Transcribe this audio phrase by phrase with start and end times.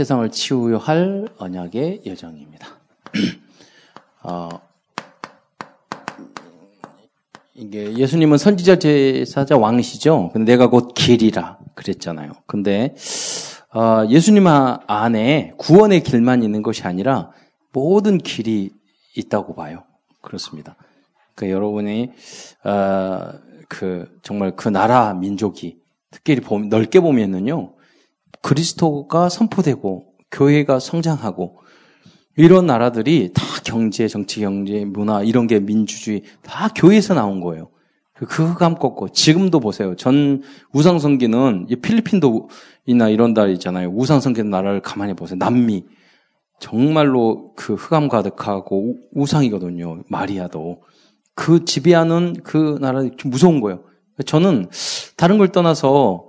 [0.00, 2.66] 세상을 치유할 언약의 여정입니다.
[4.24, 4.48] 어,
[7.54, 10.30] 이게 예수님은 선지자 제사자 왕이시죠.
[10.32, 12.32] 근데 내가 곧 길이라 그랬잖아요.
[12.46, 12.94] 근데
[13.74, 17.32] 어, 예수님 안에 구원의 길만 있는 것이 아니라
[17.70, 18.70] 모든 길이
[19.14, 19.84] 있다고 봐요.
[20.22, 20.76] 그렇습니다.
[21.34, 22.10] 그 여러분이
[22.64, 23.32] 어,
[23.68, 25.78] 그 정말 그 나라 민족이
[26.10, 26.40] 특히
[26.70, 27.74] 넓게 보면은요
[28.42, 31.58] 그리스도가 선포되고 교회가 성장하고
[32.36, 37.70] 이런 나라들이 다 경제, 정치, 경제, 문화 이런 게 민주주의 다 교회에서 나온 거예요.
[38.14, 39.96] 그 흑암 꺾고 지금도 보세요.
[39.96, 42.48] 전 우상 성기는 필리핀도
[42.86, 43.90] 이나 이런 날 있잖아요.
[43.94, 45.38] 우상 성기 나라를 가만히 보세요.
[45.38, 45.84] 남미
[46.58, 50.02] 정말로 그 흑암 가득하고 우상이거든요.
[50.08, 50.82] 마리아도
[51.34, 53.82] 그 지배하는 그 나라 좀 무서운 거예요.
[54.26, 54.68] 저는
[55.16, 56.26] 다른 걸 떠나서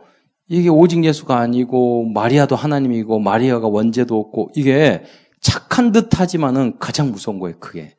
[0.52, 5.04] 이게 오직 예수가 아니고 마리아도 하나님이고 마리아가 원죄도 없고 이게
[5.40, 7.96] 착한 듯 하지만은 가장 무서운 거예요, 그게.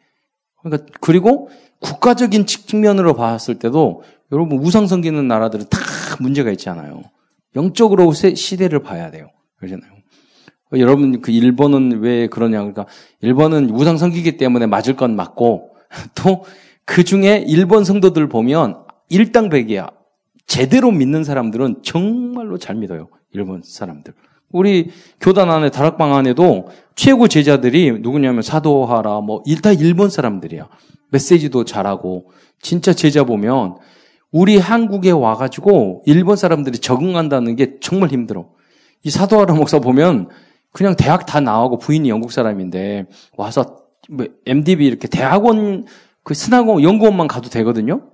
[0.61, 1.48] 그러니까 그리고
[1.80, 5.78] 국가적인 측면으로 봤을 때도 여러분 우상 섬기는 나라들은 다
[6.20, 7.03] 문제가 있잖아요.
[7.56, 9.30] 영적으로 시대를 봐야 돼요.
[9.56, 9.91] 그러잖아요.
[10.75, 12.86] 여러분 그 일본은 왜 그러냐 그러니까
[13.20, 15.70] 일본은 우상 섬기기 때문에 맞을 건 맞고
[16.14, 16.45] 또
[16.84, 19.89] 그 중에 일본 성도들 보면 일당백이야.
[20.47, 23.09] 제대로 믿는 사람들은 정말로 잘 믿어요.
[23.33, 24.15] 일본 사람들.
[24.51, 24.91] 우리
[25.21, 30.69] 교단 안에 다락방 안에도 최고 제자들이 누구냐면 사도하라 뭐 일단 일본 사람들이야.
[31.11, 33.77] 메시지도 잘하고 진짜 제자 보면
[34.31, 38.51] 우리 한국에 와가지고 일본 사람들이 적응한다는 게 정말 힘들어.
[39.03, 40.29] 이 사도하라 목사 보면
[40.70, 43.79] 그냥 대학 다 나오고 부인이 영국 사람인데 와서
[44.47, 45.87] MDB 뭐 이렇게 대학원
[46.23, 48.11] 그 스나고 연구원만 가도 되거든요.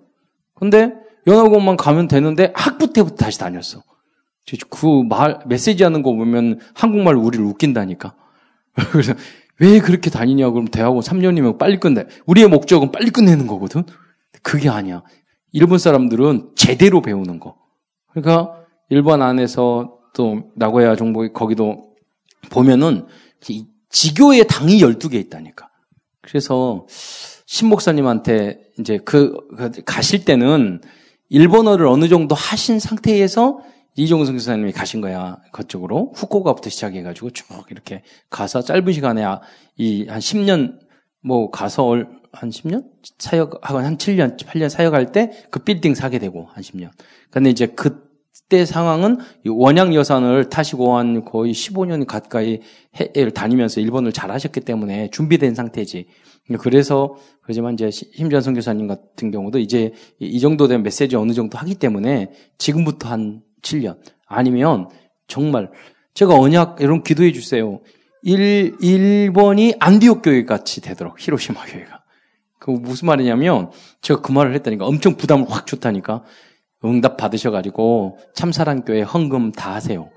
[0.55, 0.93] 근데
[1.29, 3.83] 연합원만 가면 되는데 학부 때부터 다시 다녔어.
[4.71, 8.15] 그 말, 메시지 하는 거 보면 한국말 우리를 웃긴다니까.
[8.93, 9.15] 그래서
[9.61, 10.51] 왜 그렇게 다니냐?
[10.51, 12.07] 그럼 대학원 3년이면 빨리 끝내.
[12.27, 13.85] 우리의 목적은 빨리 끝내는 거거든?
[14.43, 15.03] 그게 아니야.
[15.53, 17.57] 일본 사람들은 제대로 배우는 거.
[18.11, 21.93] 그러니까 일본 안에서 또 나고야 정보 거기도
[22.51, 23.07] 보면은
[23.91, 25.69] 지교의 당이 12개 있다니까.
[26.23, 26.87] 그래서
[27.47, 30.81] 신 목사님한테 이제 그, 그 가실 때는
[31.29, 33.61] 일본어를 어느 정도 하신 상태에서
[33.97, 35.39] 이종성 교사님이 가신 거야.
[35.53, 36.13] 그쪽으로.
[36.15, 39.41] 후쿠오카부터 시작해 가지고 쭉 이렇게 가서 짧은 시간에 아,
[39.77, 40.79] 이한 10년
[41.21, 41.97] 뭐 가서
[42.33, 42.85] 한 10년?
[43.19, 46.91] 사역 하고 한 7년, 8년 사역할 때 그 빌딩 사게 되고 한 10년.
[47.31, 48.08] 근데 이제 그
[48.49, 52.61] 때 상황은 원양 여산을 타시고 한 거의 15년 가까이
[52.95, 56.07] 해를 다니면서 일본을 잘 하셨기 때문에 준비된 상태지.
[56.61, 61.75] 그래서 그렇지만 이제 심지현 선교사님 같은 경우도 이제 이 정도 된 메시지 어느 정도 하기
[61.75, 64.89] 때문에 지금부터 한 7년 아니면
[65.27, 65.71] 정말
[66.15, 67.81] 제가 언약 이런 기도해 주세요.
[68.23, 72.03] 일, 일본이 안디옥 교회 같이 되도록 히로시마 교회가.
[72.59, 73.71] 그 무슨 말이냐면
[74.01, 76.25] 제가 그 말을 했다니까 엄청 부담을 확 줬다니까
[76.85, 80.11] 응답 받으셔가지고 참사랑 교회 헌금 다 하세요.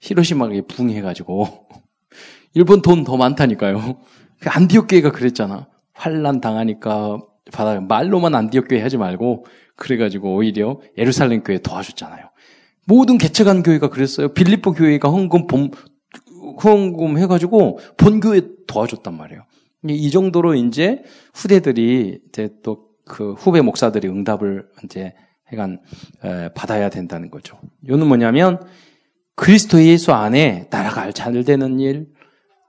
[0.00, 1.68] 히로시마에 붕해가지고
[2.54, 3.98] 일본 돈 더 많다니까요.
[4.40, 5.68] 그 안디옥 교회가 그랬잖아.
[5.92, 7.18] 환란 당하니까
[7.52, 9.44] 바다 말로만 안디옥 교회 하지 말고
[9.76, 12.30] 그래가지고 오히려 예루살렘 교회 도와줬잖아요.
[12.86, 14.32] 모든 개척한 교회가 그랬어요.
[14.32, 15.70] 빌리포 교회가 헌금 본,
[16.58, 19.42] 후원금 해가지고 본교회 도와줬단 말이에요.
[19.88, 21.02] 이 정도로 이제
[21.34, 25.14] 후대들이 이제 또 그 후배 목사들이 응답을 이제
[25.52, 25.80] 해간
[26.54, 27.58] 받아야 된다는 거죠.
[27.84, 28.60] 이거는 뭐냐면
[29.34, 32.08] 그리스도 예수 안에 나라가 잘 되는 일,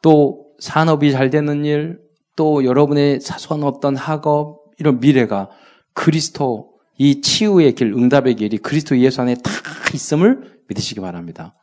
[0.01, 1.99] 또 산업이 잘 되는 일,
[2.35, 5.49] 또 여러분의 사소한 어떤 학업 이런 미래가
[5.93, 9.51] 그리스도 이 치유의 길, 응답의 길이 그리스도 예수 안에 다
[9.93, 11.55] 있음을 믿으시기 바랍니다.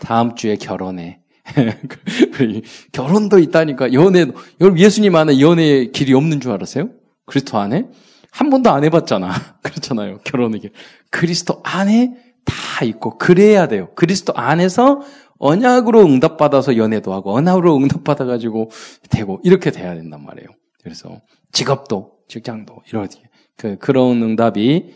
[0.00, 1.20] 다음 주에 결혼해.
[2.92, 4.26] 결혼도 있다니까 연애
[4.60, 6.90] 여러분 예수님 안에 연애 길이 없는 줄 알았어요?
[7.26, 7.86] 그리스도 안에
[8.32, 9.30] 한 번도 안 해봤잖아.
[9.62, 10.18] 그렇잖아요.
[10.24, 10.72] 결혼의 길.
[11.10, 12.14] 그리스도 안에
[12.44, 13.90] 다 있고 그래야 돼요.
[13.94, 15.00] 그리스도 안에서
[15.38, 18.70] 언약으로 응답받아서 연애도 하고 언약으로 응답받아가지고
[19.10, 20.48] 되고 이렇게 돼야 된단 말이에요.
[20.82, 21.20] 그래서
[21.52, 23.22] 직업도 직장도 이렇게
[23.56, 24.94] 그, 그런 응답이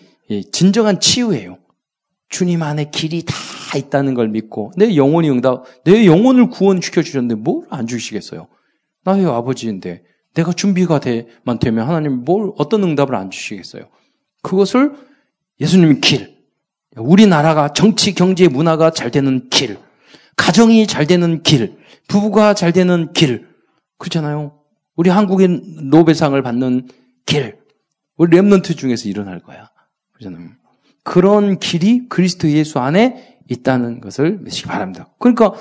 [0.52, 1.58] 진정한 치유예요.
[2.28, 3.34] 주님 안에 길이 다
[3.76, 8.48] 있다는 걸 믿고 내 영혼이 응답, 내 영혼을 구원시켜 주셨는데 뭘 안 주시겠어요?
[9.04, 10.02] 나의 아버지인데
[10.34, 13.84] 내가 준비가 돼만 되면 하나님 뭘 어떤 응답을 안 주시겠어요?
[14.42, 14.92] 그것을
[15.60, 16.36] 예수님의 길,
[16.96, 19.78] 우리나라가 정치, 경제, 문화가 잘 되는 길,
[20.36, 21.76] 가정이 잘 되는 길,
[22.08, 23.48] 부부가 잘 되는 길,
[23.98, 24.58] 그렇잖아요.
[24.96, 26.88] 우리 한국인 노벨상을 받는
[27.26, 27.58] 길,
[28.16, 29.70] 우리 랩런트 중에서 일어날 거야.
[30.12, 30.50] 그러잖아요.
[31.02, 35.08] 그런 길이 그리스도 예수 안에 있다는 것을 믿으시기 바랍니다.
[35.18, 35.52] 그러니까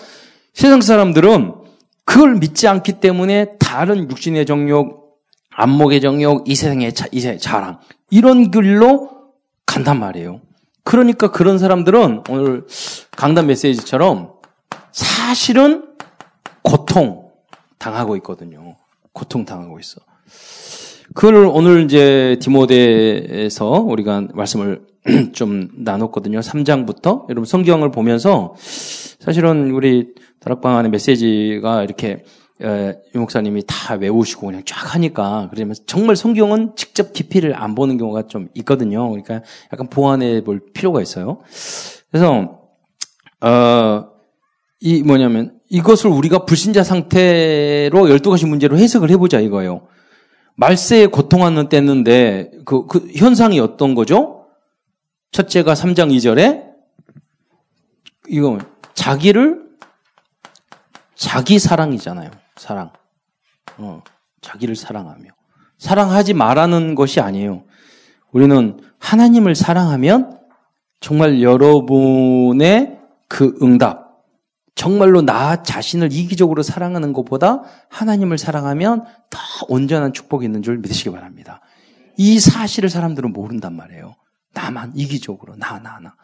[0.54, 1.63] 세상 사람들은
[2.06, 5.20] 그걸 믿지 않기 때문에 다른 육신의 정욕,
[5.52, 7.80] 안목의 정욕, 이 세상의 자, 이세 자랑
[8.10, 9.10] 이런 길로
[9.66, 10.42] 간단 말이에요.
[10.84, 12.66] 그러니까 그런 사람들은 오늘
[13.16, 14.34] 강단 메시지처럼
[14.92, 15.88] 사실은
[16.62, 17.32] 고통
[17.78, 18.78] 당하고 있거든요.
[19.14, 20.02] 고통 당하고 있어.
[21.14, 24.86] 그걸 오늘 이제 디모데에서 우리가 말씀을
[25.34, 26.40] 좀 나눴거든요.
[26.40, 27.30] 3장부터.
[27.30, 32.24] 여러분 성경을 보면서 사실은 우리 다락방 안에 메시지가 이렇게
[32.62, 38.28] 유 목사님이 다 외우시고 그냥 쫙 하니까 그러면 정말 성경은 직접 깊이를 안 보는 경우가
[38.28, 39.10] 좀 있거든요.
[39.10, 39.42] 그러니까
[39.72, 41.40] 약간 보완해 볼 필요가 있어요.
[42.12, 42.60] 그래서
[43.42, 44.14] 어
[44.86, 49.88] 이 뭐냐면 이것을 우리가 불신자 상태로 12가지 문제로 해석을 해보자 이거예요.
[50.58, 54.43] 말세에 고통하는 때는데 그, 그 현상이 어떤 거죠?
[55.34, 56.64] 첫째가 3장 2절에
[58.30, 58.60] 이거
[58.94, 59.64] 자기를
[61.16, 62.30] 자기 사랑이잖아요.
[62.56, 62.92] 사랑.
[63.78, 64.02] 어,
[64.42, 65.30] 자기를 사랑하며.
[65.80, 67.64] 사랑하지 말라는 것이 아니에요.
[68.32, 70.40] 우리는 하나님을 사랑하면
[71.00, 74.24] 정말 여러분의 그 응답,
[74.76, 81.60] 정말로 나 자신을 이기적으로 사랑하는 것보다 하나님을 사랑하면 더 온전한 축복이 있는 줄 믿으시기 바랍니다.
[82.18, 84.16] 이 사실을 사람들은 모른단 말이에요.
[84.54, 86.16] 나만 이기적으로, 나, 나, 나.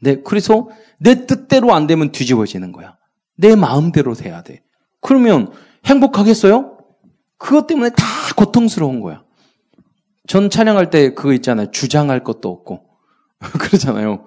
[0.00, 0.68] 네, 그래서
[0.98, 2.96] 내 뜻대로 안 되면 뒤집어지는 거야.
[3.36, 4.62] 내 마음대로 돼야 돼.
[5.00, 5.52] 그러면
[5.86, 6.78] 행복하겠어요?
[7.36, 8.04] 그것 때문에 다
[8.36, 9.24] 고통스러운 거야.
[10.26, 11.70] 전 찬양할 때 그거 있잖아요.
[11.70, 12.84] 주장할 것도 없고.
[13.58, 14.24] 그러잖아요.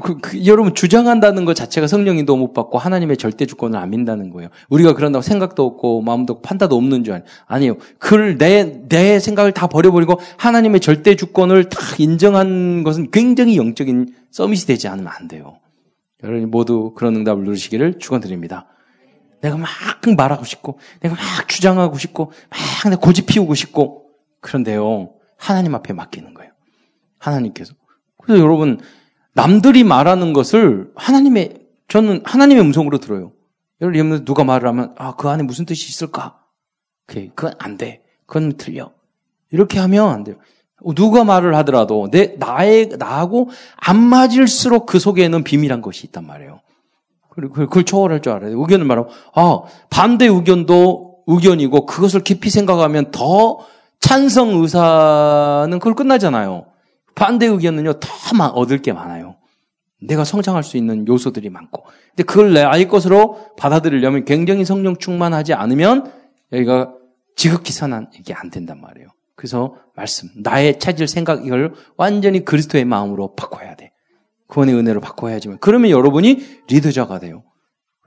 [0.00, 4.30] 그, 그, 여러분 주장한다는 것 자체가 성령 인도 못 받고 하나님의 절대 주권을 안 민다는
[4.30, 4.50] 거예요.
[4.68, 7.24] 우리가 그런다고 생각도 없고 마음도 없고 판단도 없는 줄 아니.
[7.46, 7.76] 아니에요.
[7.98, 14.66] 그걸 내, 내 생각을 다 버려버리고 하나님의 절대 주권을 다 인정한 것은 굉장히 영적인 서밋이
[14.66, 15.58] 되지 않으면 안 돼요.
[16.22, 18.66] 여러분 모두 그런 응답을 누리시기를 축원드립니다.
[19.40, 19.68] 내가 막
[20.16, 24.06] 말하고 싶고, 내가 막 주장하고 싶고, 막 내가 고집 피우고 싶고,
[24.40, 26.50] 그런데요, 하나님 앞에 맡기는 거예요.
[27.18, 27.74] 하나님께서.
[28.20, 28.80] 그래서 여러분,
[29.38, 33.30] 남들이 말하는 것을 하나님의, 저는 하나님의 음성으로 들어요.
[33.80, 36.40] 여러분, 누가 말을 하면, 아, 그 안에 무슨 뜻이 있을까?
[37.06, 38.02] 그게, 그건 안 돼.
[38.26, 38.90] 그건 틀려.
[39.52, 40.34] 이렇게 하면 안 돼요.
[40.96, 46.60] 누가 말을 하더라도 내 나의 나하고 안 맞을수록 그 속에는 비밀한 것이 있단 말이에요.
[47.30, 48.60] 그리고 그걸 초월할 줄 알아요.
[48.60, 53.58] 의견을 말하고 아 반대 의견도 의견이고 그것을 깊이 생각하면 더
[53.98, 56.66] 찬성 의사는 그걸 끝나잖아요.
[57.16, 58.08] 반대 의견은요 더
[58.54, 59.27] 얻을 게 많아요.
[60.00, 61.84] 내가 성장할 수 있는 요소들이 많고.
[62.10, 66.12] 근데 그걸 내 아이 것으로 받아들이려면 굉장히 성령 충만하지 않으면
[66.52, 66.94] 여기가
[67.36, 69.08] 지극히 선한 이게 안 된단 말이에요.
[69.34, 73.92] 그래서 말씀, 나의 찾을 생각 이걸 완전히 그리스도의 마음으로 바꿔야 돼.
[74.48, 75.58] 구원의 은혜로 바꿔야지만.
[75.60, 77.44] 그러면 여러분이 리더자가 돼요.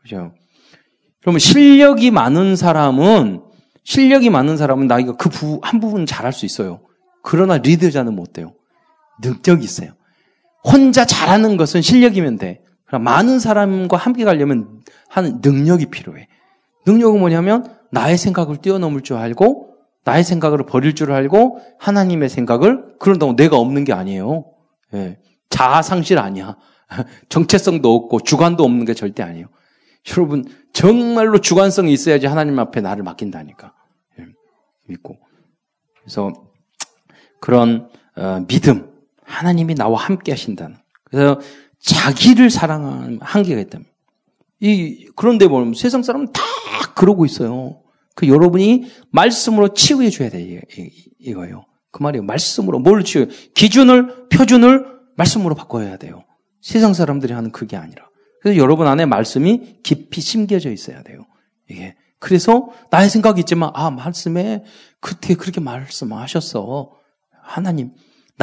[0.01, 0.33] 그죠?
[1.21, 3.43] 그러면 실력이 많은 사람은
[3.83, 6.81] 실력이 많은 사람은 나이가 그한 부분 잘할 수 있어요.
[7.23, 8.53] 그러나 리더자는 못 돼요.
[9.21, 9.93] 능력이 있어요.
[10.63, 12.61] 혼자 잘하는 것은 실력이면 돼.
[12.85, 16.27] 그럼 많은 사람과 함께 가려면 하는 능력이 필요해.
[16.85, 19.71] 능력은 뭐냐면 나의 생각을 뛰어넘을 줄 알고
[20.03, 24.45] 나의 생각을 버릴 줄 알고 하나님의 생각을 그런다고 내가 없는 게 아니에요.
[24.93, 25.19] 예.
[25.49, 26.57] 자아 상실 아니야.
[27.29, 29.47] 정체성도 없고 주관도 없는 게 절대 아니에요.
[30.11, 33.73] 여러분 정말로 주관성이 있어야지 하나님 앞에 나를 맡긴다니까.
[34.19, 34.25] 예.
[34.87, 35.17] 믿고
[35.99, 36.33] 그래서
[37.39, 38.90] 그런 어, 믿음
[39.31, 40.77] 하나님이 나와 함께 하신다는.
[41.03, 41.39] 그래서
[41.79, 43.85] 자기를 사랑하는 한계가 있다면
[44.59, 46.41] 이 그런데 보면 세상 사람은 다
[46.95, 47.81] 그러고 있어요.
[48.15, 50.61] 그 여러분이 말씀으로 치유해 줘야 돼
[51.19, 51.65] 이거예요.
[51.91, 52.23] 그 말이에요.
[52.23, 53.27] 말씀으로 뭘 치유?
[53.53, 54.85] 기준을 표준을
[55.17, 56.23] 말씀으로 바꿔야 돼요.
[56.61, 58.09] 세상 사람들이 하는 그게 아니라.
[58.41, 61.25] 그래서 여러분 안에 말씀이 깊이 심겨져 있어야 돼요.
[61.69, 64.63] 이게 그래서 나의 생각이 있지만 아 말씀에
[64.99, 66.91] 그때 그렇게 말씀하셨어.
[67.41, 67.91] 하나님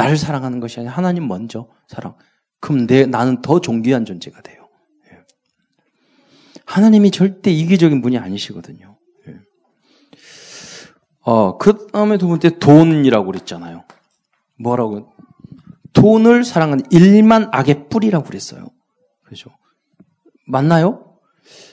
[0.03, 2.15] 나를 사랑하는 것이 아니라 하나님 먼저 사랑.
[2.59, 4.67] 그럼 내 나는 더 존귀한 존재가 돼요.
[5.11, 5.17] 예.
[6.65, 8.97] 하나님이 절대 이기적인 분이 아니시거든요.
[11.21, 13.83] 어, 그 다음에 두 번째 돈이라고 그랬잖아요.
[14.57, 15.11] 뭐라고?
[15.93, 18.67] 돈을 사랑하는 일만 악의 뿌리라고 그랬어요.
[19.25, 19.51] 그죠?
[20.47, 21.17] 맞나요?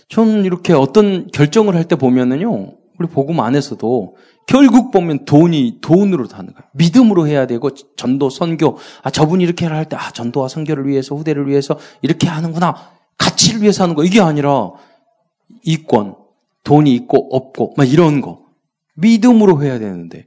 [0.08, 6.52] 전 이렇게 어떤 결정을 할 때 보면은요, 우리 복음 안에서도 결국 보면 돈이 돈으로 사는
[6.52, 6.68] 거예요.
[6.74, 11.48] 믿음으로 해야 되고 전도 선교 아 저분이 이렇게 할 때 아 전도와 선교를 위해서 후대를
[11.48, 12.74] 위해서 이렇게 하는구나
[13.18, 14.70] 가치를 위해서 하는 거 이게 아니라
[15.64, 16.16] 이권
[16.64, 18.44] 돈이 있고 없고 막 이런 거
[18.94, 20.26] 믿음으로 해야 되는데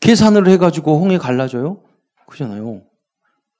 [0.00, 1.80] 계산을 해가지고 홍해 갈라져요?
[2.26, 2.82] 그잖아요.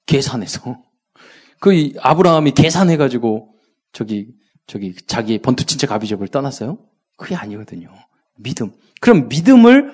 [0.07, 0.77] 계산해서
[1.61, 3.49] 그 아브라함이 계산해가지고
[3.93, 4.29] 저기
[4.67, 6.79] 저기 자기 번투 친척 아비집을 떠났어요?
[7.17, 7.89] 그게 아니거든요.
[8.37, 8.73] 믿음.
[9.01, 9.93] 그럼 믿음을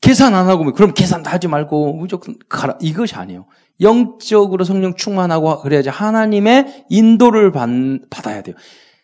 [0.00, 3.46] 계산 안 하고 그럼 계산도 하지 말고 무조건 가라 이것이 아니에요.
[3.80, 7.68] 영적으로 성령 충만하고 그래야지 하나님의 인도를 받,
[8.10, 8.54] 받아야 돼요.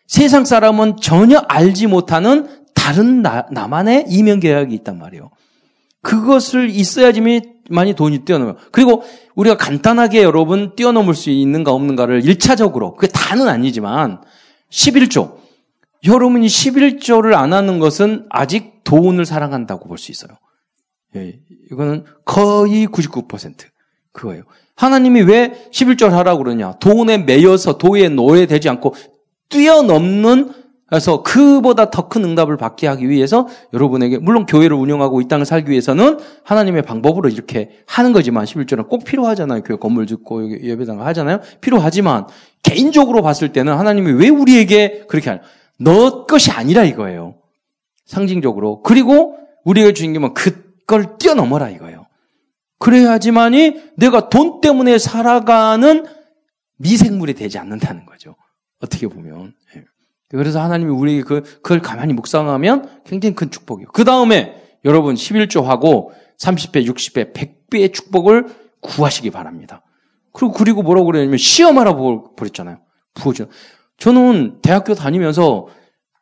[0.07, 5.31] 세상 사람은 전혀 알지 못하는 다른 나, 나만의 이면 계약이 있단 말이에요.
[6.01, 8.57] 그것을 있어야지만이 돈이 뛰어넘어요.
[8.71, 9.03] 그리고
[9.35, 14.21] 우리가 간단하게 여러분 뛰어넘을 수 있는가 없는가를 1차적으로, 그게 다는 아니지만
[14.69, 15.42] 11조.
[16.05, 20.37] 여러분이 11조를 안 하는 것은 아직 돈을 사랑한다고 볼 수 있어요.
[21.15, 21.39] 예,
[21.71, 23.53] 이거는 거의 99%
[24.11, 24.43] 그거예요.
[24.75, 26.73] 하나님이 왜 11조를 하라고 그러냐?
[26.79, 28.95] 돈에 매여서 도에 노예되지 않고
[29.49, 30.51] 뛰어넘는
[30.87, 35.71] 그래서 그보다 더 큰 응답을 받게 하기 위해서 여러분에게 물론 교회를 운영하고 이 땅을 살기
[35.71, 39.63] 위해서는 하나님의 방법으로 이렇게 하는 거지만 11조는 꼭 필요하잖아요.
[39.63, 41.39] 교회 건물 짓고 예배당 하잖아요.
[41.61, 42.27] 필요하지만
[42.61, 45.41] 개인적으로 봤을 때는 하나님이 왜 우리에게 그렇게 하냐?
[45.83, 47.35] 너 것이 아니라 이거예요.
[48.05, 48.81] 상징적으로.
[48.81, 52.07] 그리고 우리가 주인 게뭐 그걸 뛰어넘어라 이거예요.
[52.79, 56.05] 그래야지만이 내가 돈 때문에 살아가는
[56.77, 58.35] 미생물이 되지 않는다는 거죠.
[58.81, 59.53] 어떻게 보면.
[59.75, 59.83] 예.
[60.29, 63.89] 그래서 하나님이 우리 그, 그걸 가만히 묵상하면 굉장히 큰 축복이에요.
[63.93, 68.47] 그 다음에 여러분 11조 하고 30배, 60배, 100배의 축복을
[68.81, 69.81] 구하시기 바랍니다.
[70.33, 72.79] 그리고, 그리고 뭐라고 그러냐면 시험하라고 그랬잖아요.
[73.13, 73.45] 부어줘.
[73.97, 75.67] 저는 대학교 다니면서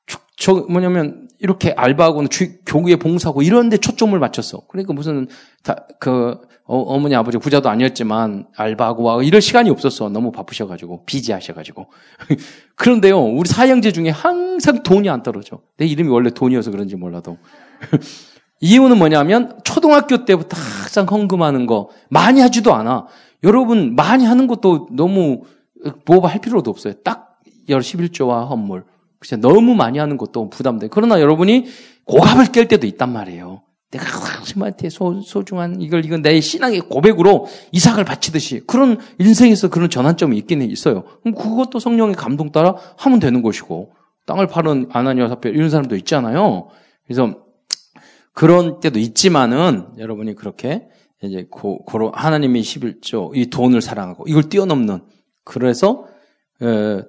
[0.08, 2.26] 저, 저 뭐냐면 이렇게 알바하고
[2.66, 4.68] 교구에 봉사하고 이런 데 초점을 맞췄어.
[4.68, 5.28] 그러니까 무슨
[5.64, 10.10] 다, 그 어, 머니 아버지 부자도 아니었지만 알바하고 와 이럴 시간이 없었어.
[10.10, 11.88] 너무 바쁘셔 가지고 비지 하셔 가지고.
[12.76, 15.62] 그런데요, 우리 사형제 중에 항상 돈이 안 떨어져.
[15.78, 17.38] 내 이름이 원래 돈이어서 그런지 몰라도.
[18.62, 23.08] 이유는 뭐냐면 초등학교 때부터 항상 헌금하는 거 많이 하지도 않아.
[23.44, 25.42] 여러분 많이 하는 것도 너무
[26.06, 26.94] 뭐할 필요도 없어요.
[27.04, 27.31] 딱
[27.80, 28.84] 11조와 헌물.
[29.20, 30.90] 그치 너무 많이 하는 것도 부담돼.
[30.90, 31.66] 그러나 여러분이
[32.06, 33.62] 고갑을 깰 때도 있단 말이에요.
[33.92, 40.38] 내가 하나님한테 소, 소중한 이걸 이건 내 신앙의 고백으로 이삭을 바치듯이 그런 인생에서 그런 전환점이
[40.40, 41.04] 있긴 있어요.
[41.22, 43.94] 그럼 그것도 성령의 감동 따라 하면 되는 것이고
[44.26, 46.70] 땅을 파는 아나니아 사표 이런 사람도 있잖아요.
[47.06, 47.36] 그래서
[48.34, 50.88] 그런 때도 있지만은 여러분이 그렇게
[51.22, 55.02] 이제 고, 고로 하나님이 11조 이 돈을 사랑하고 이걸 뛰어넘는
[55.44, 56.11] 그래서 에,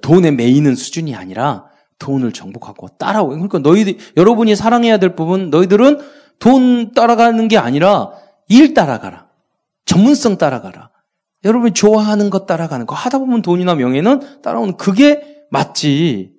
[0.02, 1.66] 돈에 매이는 수준이 아니라
[1.98, 6.00] 돈을 정복하고 따라오고 그러니까 너희들 여러분이 사랑해야 될 부분 너희들은
[6.38, 8.10] 돈 따라가는 게 아니라
[8.48, 9.28] 일 따라가라.
[9.84, 10.90] 전문성 따라가라.
[11.44, 12.94] 여러분이 좋아하는 것 따라가는 거.
[12.94, 16.32] 하다 보면 돈이나 명예는 따라오는 그게 맞지.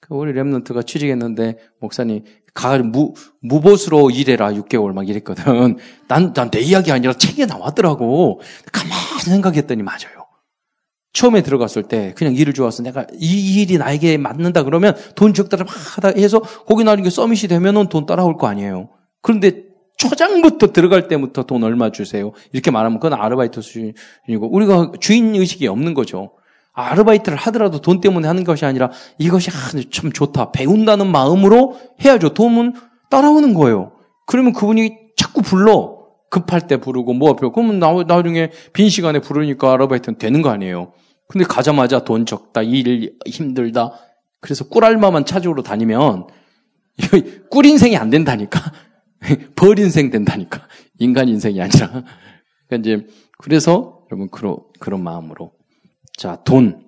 [0.00, 5.76] 그 우리 랩런트가 취직했는데 목사님 가 무, 무보수로 일해라 6개월 막 이랬거든.
[6.08, 8.40] 난 난 내 이야기 아니라 책에 나왔더라고.
[8.72, 10.23] 가만히 생각했더니 맞아요.
[11.14, 16.16] 처음에 들어갔을 때 그냥 일을 좋아서 내가 이 일이 나에게 맞는다 그러면 돈 적다를 막
[16.18, 18.90] 해서 거기 나중에 서밋이 되면은 돈 따라올 거 아니에요.
[19.22, 19.62] 그런데
[19.96, 22.32] 초장부터 들어갈 때부터 돈 얼마 주세요.
[22.52, 23.94] 이렇게 말하면 그건 아르바이트 수준이고
[24.50, 26.32] 우리가 주인 의식이 없는 거죠.
[26.72, 29.50] 아르바이트를 하더라도 돈 때문에 하는 것이 아니라 이것이
[29.92, 30.50] 참 좋다.
[30.50, 32.34] 배운다는 마음으로 해야죠.
[32.34, 32.74] 돈은
[33.08, 33.92] 따라오는 거예요.
[34.26, 35.94] 그러면 그분이 자꾸 불러.
[36.28, 37.78] 급할 때 부르고 뭐 그러면
[38.08, 40.92] 나중에 빈 시간에 부르니까 아르바이트는 되는 거 아니에요.
[41.28, 43.92] 근데 가자마자 돈 적다, 일 힘들다.
[44.40, 46.26] 그래서 꿀알마만 찾으러 다니면
[47.50, 48.60] 꿀 인생이 안 된다니까.
[49.56, 50.68] 벌 인생 된다니까.
[50.98, 52.04] 인간 인생이 아니라.
[52.68, 53.06] 그러니까 이제,
[53.38, 55.52] 그래서 여러분, 그런, 그런 마음으로.
[56.16, 56.84] 자, 돈.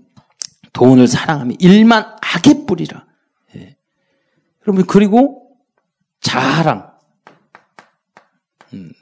[0.73, 3.07] 돈을 사랑하면 일만 악의 뿌리라.
[3.57, 3.77] 예.
[4.63, 5.57] 여러분, 그리고
[6.21, 6.93] 자랑.
[8.75, 8.93] 음.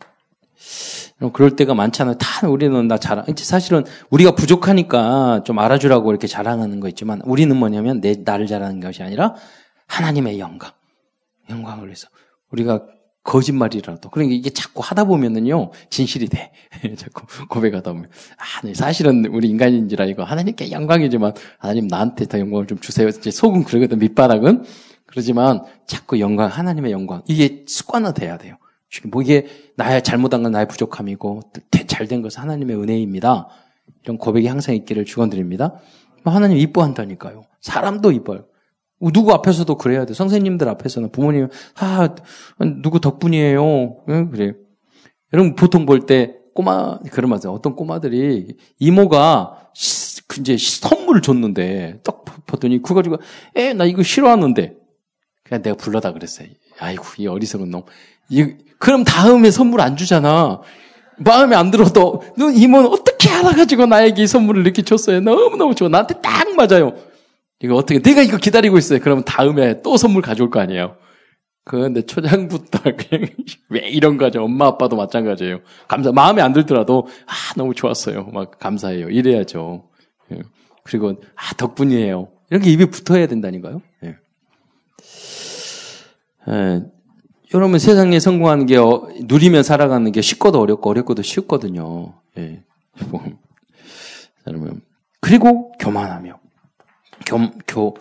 [1.33, 2.17] 그럴 때가 많잖아요.
[2.19, 3.25] 다 우리는 나 자랑.
[3.37, 9.03] 사실은 우리가 부족하니까 좀 알아주라고 이렇게 자랑하는 거 있지만 우리는 뭐냐면 내 나를 자랑하는 것이
[9.03, 9.35] 아니라
[9.87, 10.73] 하나님의 영광.
[11.51, 12.09] 영광을 위해서.
[12.51, 12.85] 우리가
[13.25, 14.11] 거짓말이라도.
[14.11, 16.53] 그러니까 이게 자꾸 하다 보면은요, 진실이 돼.
[16.97, 18.11] 자꾸 고백하다 보면.
[18.37, 23.09] 아, 네, 사실은 우리 인간인지라 이거 하나님께 영광이지만, 하나님 나한테 더 영광을 좀 주세요.
[23.09, 24.65] 이제 속은 그러거든, 밑바닥은.
[25.07, 27.23] 그러지만, 자꾸 영광, 하나님의 영광.
[27.27, 28.57] 이게 습관화 돼야 돼요.
[29.11, 31.41] 뭐 이게 나의 잘못한 건 나의 부족함이고,
[31.87, 33.49] 잘 된 것은 하나님의 은혜입니다.
[34.03, 35.75] 이런 고백이 항상 있기를 축원드립니다.
[36.25, 37.43] 하나님 이뻐한다니까요.
[37.61, 38.47] 사람도 이뻐요.
[39.13, 40.15] 누구 앞에서도 그래야 돼.
[40.15, 42.15] 선생님들 앞에서는 부모님, 아,
[42.83, 44.05] 누구 덕분이에요.
[44.09, 44.31] 응?
[44.31, 44.55] 그래.
[45.33, 52.81] 여러분 보통 볼 때 꼬마, 그러면서 어떤 꼬마들이 이모가 시, 이제 선물을 줬는데 딱 봤더니
[52.81, 53.17] 그거 가지고,
[53.57, 54.77] 에, 나 이거 싫어하는데.
[55.43, 56.49] 그냥 내가 불러다 그랬어요.
[56.79, 57.83] 아이고, 이 어리석은 놈.
[58.29, 60.61] 이, 그럼 다음에 선물 안 주잖아.
[61.19, 65.21] 마음에 안 들어도, 너 이모는 어떻게 알아가지고 나에게 이 선물을 이렇게 줬어요.
[65.21, 65.89] 너무너무 좋아.
[65.89, 66.95] 나한테 딱 맞아요.
[67.61, 68.99] 이거 어떻게, 내가 이거 기다리고 있어요.
[69.01, 70.97] 그러면 다음에 또 선물 가져올 거 아니에요.
[71.65, 73.31] 그런데 초장부터 그냥
[73.71, 74.45] 왜 이런 거죠?
[74.45, 75.61] 엄마 아빠도 마찬가지예요.
[75.89, 78.25] 감사 마음에 안 들더라도 아 너무 좋았어요.
[78.33, 79.09] 막 감사해요.
[79.09, 79.89] 이래야죠.
[80.33, 80.43] 예.
[80.83, 82.29] 그리고 아 덕분이에요.
[82.51, 83.81] 이렇게 입에 붙어야 된다니까요.
[84.05, 84.17] 예.
[86.51, 86.83] 예.
[87.55, 92.13] 여러분 세상에 성공하는 게 어, 누리며 살아가는 게 쉽고도 어렵고 어렵고도 쉽거든요.
[92.37, 92.63] 예.
[94.49, 94.83] 여러분
[95.21, 96.39] 그리고 교만하며
[97.25, 97.97] 겸, 교,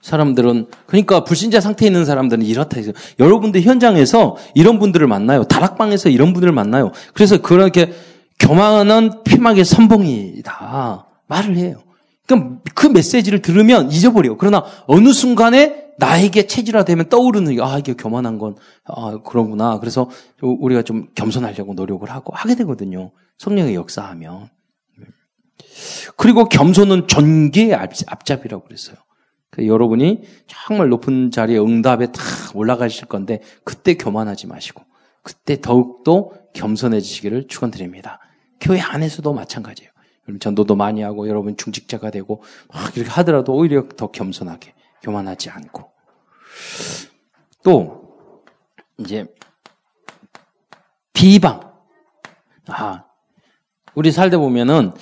[0.00, 5.44] 사람들은 그러니까 불신자 상태에 있는 사람들은 이렇다 해서 여러분들 현장에서 이런 분들을 만나요.
[5.44, 6.92] 다락방에서 이런 분들을 만나요.
[7.12, 7.92] 그래서 그렇게
[8.40, 11.82] 교만한 피막의 선봉이다 말을 해요.
[12.26, 14.36] 그럼 그 메시지를 들으면 잊어버려.
[14.38, 19.78] 그러나 어느 순간에 나에게 체질화되면 떠오르는 아 이게 교만한 건 아, 그런구나.
[19.78, 20.08] 그래서
[20.40, 23.12] 우리가 좀 겸손하려고 노력을 하고 하게 되거든요.
[23.38, 24.48] 성령의 역사하면.
[26.16, 28.96] 그리고 겸손은 전개의 앞잡이라고 그랬어요.
[29.50, 34.82] 그 여러분이 정말 높은 자리에 응답에 탁 올라가실 건데 그때 교만하지 마시고
[35.22, 38.18] 그때 더욱더 겸손해지시기를 축원드립니다.
[38.60, 39.90] 교회 안에서도 마찬가지예요.
[40.40, 44.72] 전도도 많이 하고 여러분 중직자가 되고 막 이렇게 하더라도 오히려 더 겸손하게
[45.02, 45.90] 교만하지 않고
[47.62, 48.02] 또
[48.98, 49.26] 이제
[51.12, 51.60] 비방
[52.68, 53.04] 아
[53.94, 54.92] 우리 살다 보면은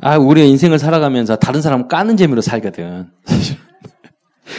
[0.00, 3.10] 아 우리가 인생을 살아가면서 다른 사람 까는 재미로 살거든.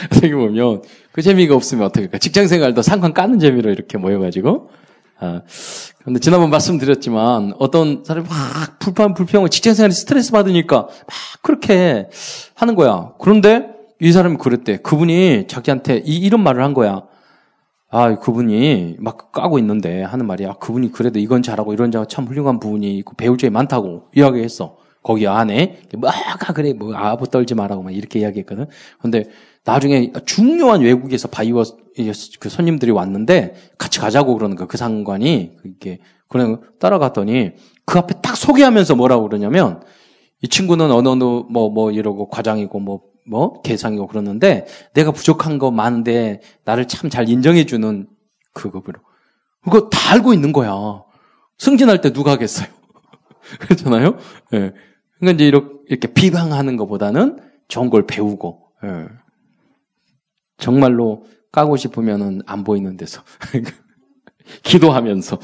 [0.06, 0.82] 어떻게 보면
[1.12, 2.18] 그 재미가 없으면 어떡할까?
[2.18, 4.70] 직장 생활도 상관 까는 재미로 이렇게 모여가지고.
[5.20, 5.42] 아,
[6.02, 10.88] 근데 지난번 말씀드렸지만 어떤 사람이 막 불판 불평을 직장 생활에 스트레스 받으니까 막
[11.42, 12.08] 그렇게
[12.54, 13.12] 하는 거야.
[13.20, 13.71] 그런데
[14.02, 14.78] 이 사람이 그랬대.
[14.78, 17.02] 그분이 자기한테 이, 이런 말을 한 거야.
[17.88, 20.50] 아, 그분이 막 까고 있는데 하는 말이야.
[20.50, 24.76] 아, 그분이 그래도 이건 잘하고 이런 자가 참 훌륭한 부분이 있고 배울 점이 많다고 이야기했어.
[25.04, 28.66] 거기 안에 뭐가 그래 뭐 아부 떨지 말라고 막 이렇게 이야기했거든.
[29.00, 29.30] 근데
[29.64, 31.62] 나중에 중요한 외국에서 바이오
[32.40, 34.66] 그 손님들이 왔는데 같이 가자고 그러는 거야.
[34.66, 37.52] 그 상관이 그게 그냥 따라갔더니
[37.84, 39.80] 그 앞에 딱 소개하면서 뭐라고 그러냐면
[40.40, 45.70] 이 친구는 어느 어느 뭐뭐 뭐 이러고 과장이고 뭐 뭐뭐 대상이고 그러는데 내가 부족한 거
[45.70, 48.08] 많은데 나를 참 잘 인정해 주는
[48.52, 49.00] 그거로
[49.62, 50.72] 그거 다 알고 있는 거야.
[51.58, 52.66] 승진할 때 누가 하겠어요?
[53.60, 54.18] 그렇잖아요.
[54.54, 54.58] 예.
[54.58, 54.72] 네.
[55.18, 59.08] 그러니까 이제 이렇게, 이렇게 비방하는 것보다는 좋은 걸 배우고 예.
[60.58, 63.22] 정말로 까고 싶으면은 안 보이는 데서
[64.64, 65.38] 기도하면서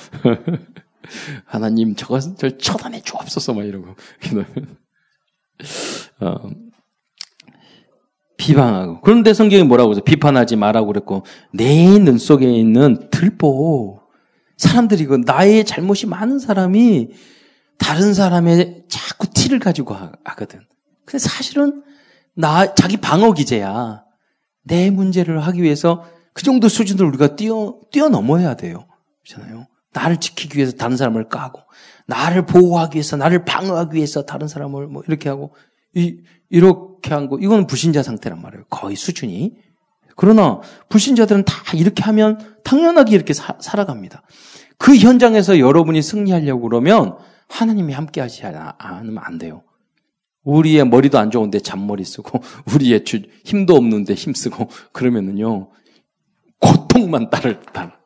[1.47, 3.95] 하나님 저것은 절 처단해 주옵소서 막 이러고
[6.21, 6.51] 어,
[8.39, 14.01] 비방하고 그런데 성경이 뭐라고 그래서 비판하지 말라고 그랬고 내 눈 속에 있는 들보
[14.57, 17.11] 사람들이 그 나의 잘못이 많은 사람이
[17.79, 20.61] 다른 사람의 자꾸 티를 가지고 하거든.
[21.05, 21.83] 근데 사실은
[22.35, 24.05] 나 자기 방어 기제야.
[24.65, 28.87] 내 문제를 하기 위해서 그 정도 수준을 우리가 뛰어, 뛰어넘어야 돼요.
[29.25, 29.67] 그렇잖아요.
[29.93, 31.61] 나를 지키기 위해서 다른 사람을 까고,
[32.07, 35.55] 나를 보호하기 위해서, 나를 방어하기 위해서 다른 사람을 뭐 이렇게 하고,
[35.95, 36.19] 이,
[36.51, 38.65] 이렇게 한 거, 이건 불신자 상태란 말이에요.
[38.69, 39.57] 거의 수준이.
[40.17, 44.23] 그러나 불신자들은 다 이렇게 하면 당연하게 이렇게 사, 살아갑니다.
[44.77, 47.17] 그 현장에서 여러분이 승리하려고 그러면
[47.49, 49.63] 하나님이 함께 하지 않으면 안 돼요.
[50.45, 52.41] 우리의 머리도 안 좋은데 잔머리 쓰고,
[52.75, 55.71] 우리의 주, 힘도 없는데 힘 쓰고, 그러면은요,
[56.61, 57.99] 고통만 따를, 따,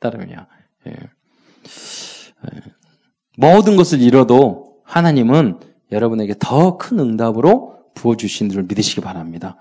[0.00, 0.46] 따르냐.
[0.86, 0.90] 예.
[0.90, 2.60] 예.
[3.36, 5.60] 모든 것을 잃어도 하나님은
[5.92, 9.56] 여러분에게 더 큰 응답으로 부어주신 줄 믿으시기 바랍니다.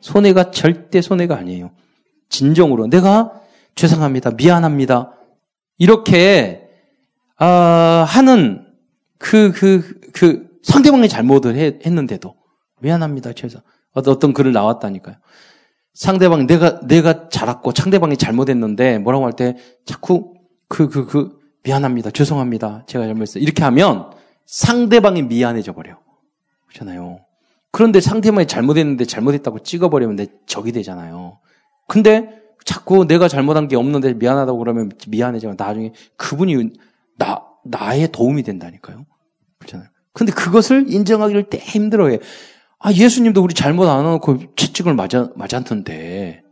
[0.00, 1.70] 손해가 절대 손해가 아니에요.
[2.28, 3.40] 진정으로 내가
[3.74, 4.32] 죄송합니다.
[4.32, 5.12] 미안합니다.
[5.78, 6.68] 이렇게
[7.36, 8.66] 아, 하는
[9.18, 12.34] 그, 그, 그 상대방이 잘못을 해, 했는데도
[12.80, 13.32] 미안합니다.
[13.32, 13.60] 죄송.
[13.92, 15.16] 어떤 글을 나왔다니까요.
[15.94, 20.34] 상대방 내가 내가 잘았고 상대방이 잘못했는데 뭐라고 할 때 자꾸
[20.68, 22.10] 그 그, 그, 미안합니다.
[22.10, 22.84] 죄송합니다.
[22.86, 23.42] 제가 잘못했어요.
[23.42, 24.10] 이렇게 하면
[24.46, 25.98] 상대방이 미안해져 버려.
[26.68, 27.18] 그렇잖아요.
[27.70, 31.38] 그런데 상대방이 잘못했는데 잘못했다고 찍어버리면 내 적이 되잖아요.
[31.86, 32.30] 근데
[32.64, 36.70] 자꾸 내가 잘못한 게 없는데 미안하다고 그러면 미안해지면 나중에 그분이
[37.16, 39.06] 나 나의 도움이 된다니까요.
[39.58, 39.88] 그렇잖아요.
[40.12, 42.18] 근데 그것을 인정하기를 때 힘들어해.
[42.80, 46.42] 아, 예수님도 우리 잘못 안 하고 채찍을 맞아, 맞았는데,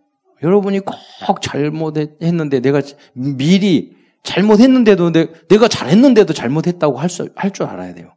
[0.42, 2.83] 여러분이 꼭 잘못했는데, 내가
[3.14, 8.12] 미리 잘못했는데도, 내, 가 잘했는데도 잘못했다고 할 수, 할 줄 알아야 돼요.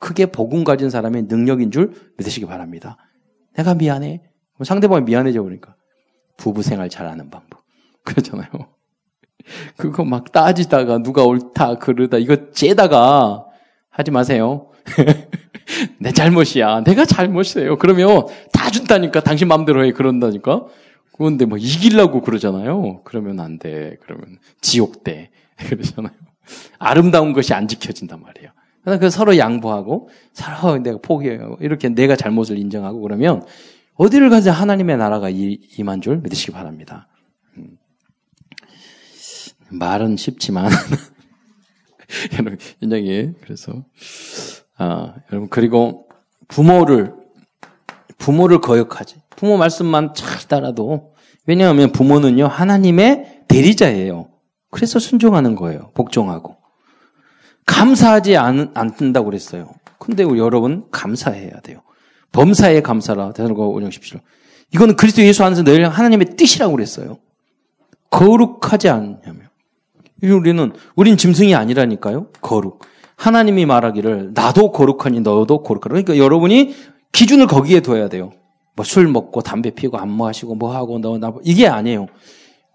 [0.00, 2.96] 그게 복음 가진 사람의 능력인 줄 믿으시기 바랍니다.
[3.54, 4.22] 내가 미안해.
[4.64, 5.76] 상대방이 미안해져 버리니까.
[6.36, 7.60] 부부 생활 잘하는 방법.
[8.02, 8.48] 그렇잖아요.
[9.76, 13.46] 그거 막 따지다가 누가 옳다, 그러다, 이거 재다가
[13.90, 14.70] 하지 마세요.
[16.00, 16.82] 내 잘못이야.
[16.84, 17.76] 내가 잘못이에요.
[17.78, 19.20] 그러면 다 준다니까.
[19.20, 19.92] 당신 마음대로 해.
[19.92, 20.66] 그런다니까.
[21.12, 23.02] 그런데 뭐 이기려고 그러잖아요.
[23.04, 23.96] 그러면 안 돼.
[24.02, 25.30] 그러면 지옥 돼.
[25.56, 26.12] 그러잖아요.
[26.78, 28.50] 아름다운 것이 안 지켜진단 말이에요.
[28.84, 33.44] 그 서로 양보하고 서로 내가 포기하고 이렇게 내가 잘못을 인정하고 그러면
[33.94, 37.08] 어디를 가서 하나님의 나라가 임한 줄 믿으시기 바랍니다.
[37.58, 37.76] 음.
[39.70, 40.70] 말은 쉽지만
[42.32, 43.84] 여러분 굉장히 그래서
[44.78, 46.08] 아, 여러분 그리고
[46.48, 47.14] 부모를
[48.16, 49.16] 부모를 거역하지.
[49.30, 51.14] 부모 말씀만 잘 따라도
[51.46, 54.28] 왜냐하면 부모는요 하나님의 대리자예요.
[54.70, 55.90] 그래서 순종하는 거예요.
[55.94, 56.59] 복종하고
[57.66, 59.70] 감사하지 않, 않는다고 그랬어요.
[59.98, 61.82] 근데 여러분 감사해야 돼요.
[62.32, 63.32] 범사에 감사라.
[63.32, 64.20] 대사로가 5장 17절.
[64.72, 67.18] 이거는 그리스도 예수 안에서 너희 하나님의 뜻이라고 그랬어요.
[68.10, 69.40] 거룩하지 않냐며.
[70.22, 72.28] 우리는 우린 짐승이 아니라니까요.
[72.40, 72.80] 거룩.
[73.16, 75.90] 하나님이 말하기를 나도 거룩하니 너도 거룩하라.
[75.92, 76.74] 그러니까 여러분이
[77.12, 78.32] 기준을 거기에 둬야 돼요.
[78.76, 82.06] 뭐 술 먹고 담배 피고 안 마시고 뭐 하고 너 나 이게 아니에요.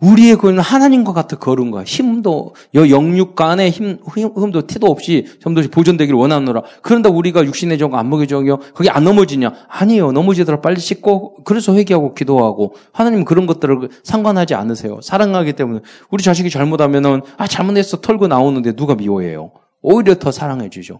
[0.01, 1.83] 우리의 그는 하나님과 같은 거룩한 거야.
[1.83, 6.63] 힘도 영육간의 힘, 흠도 티도 없이 점도시 보존되기를 원하노라.
[6.81, 8.57] 그런다 우리가 육신의 정거 안 먹여줘요.
[8.73, 9.53] 거기 안 넘어지냐?
[9.67, 10.11] 아니에요.
[10.11, 14.99] 넘어지더라 빨리 씻고 그래서 회개하고 기도하고 하나님 그런 것들을 상관하지 않으세요.
[15.01, 15.79] 사랑하기 때문에
[16.09, 19.51] 우리 자식이 잘못하면은 아 잘못했어 털고 나오는데 누가 미워해요.
[19.81, 20.99] 오히려 더 사랑해 주죠.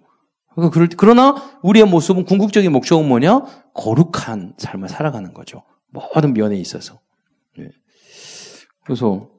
[0.56, 3.44] 그러니까 그러나 우리의 모습은 궁극적인 목적은 뭐냐?
[3.74, 5.64] 거룩한 삶을 살아가는 거죠.
[5.92, 7.00] 모든 면에 있어서.
[8.86, 9.30] 그래서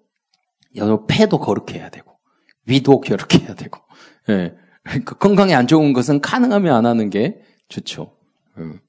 [0.74, 2.18] 여러 폐도 거룩해야 되고
[2.66, 3.80] 위도 거룩해야 되고
[4.28, 4.54] 예.
[4.82, 8.16] 그러니까 건강에 안 좋은 것은 가능하면 안 하는 게 좋죠.
[8.58, 8.80] 예.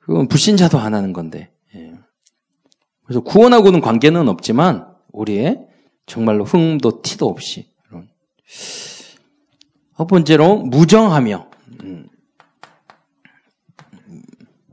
[0.00, 1.52] 그건 불신자도 안 하는 건데.
[1.74, 1.92] 예.
[3.04, 5.66] 그래서 구원하고는 관계는 없지만 우리의
[6.06, 7.70] 정말로 흠도 티도 없이
[9.96, 11.50] 첫 번째로 무정하며
[11.84, 12.08] 음.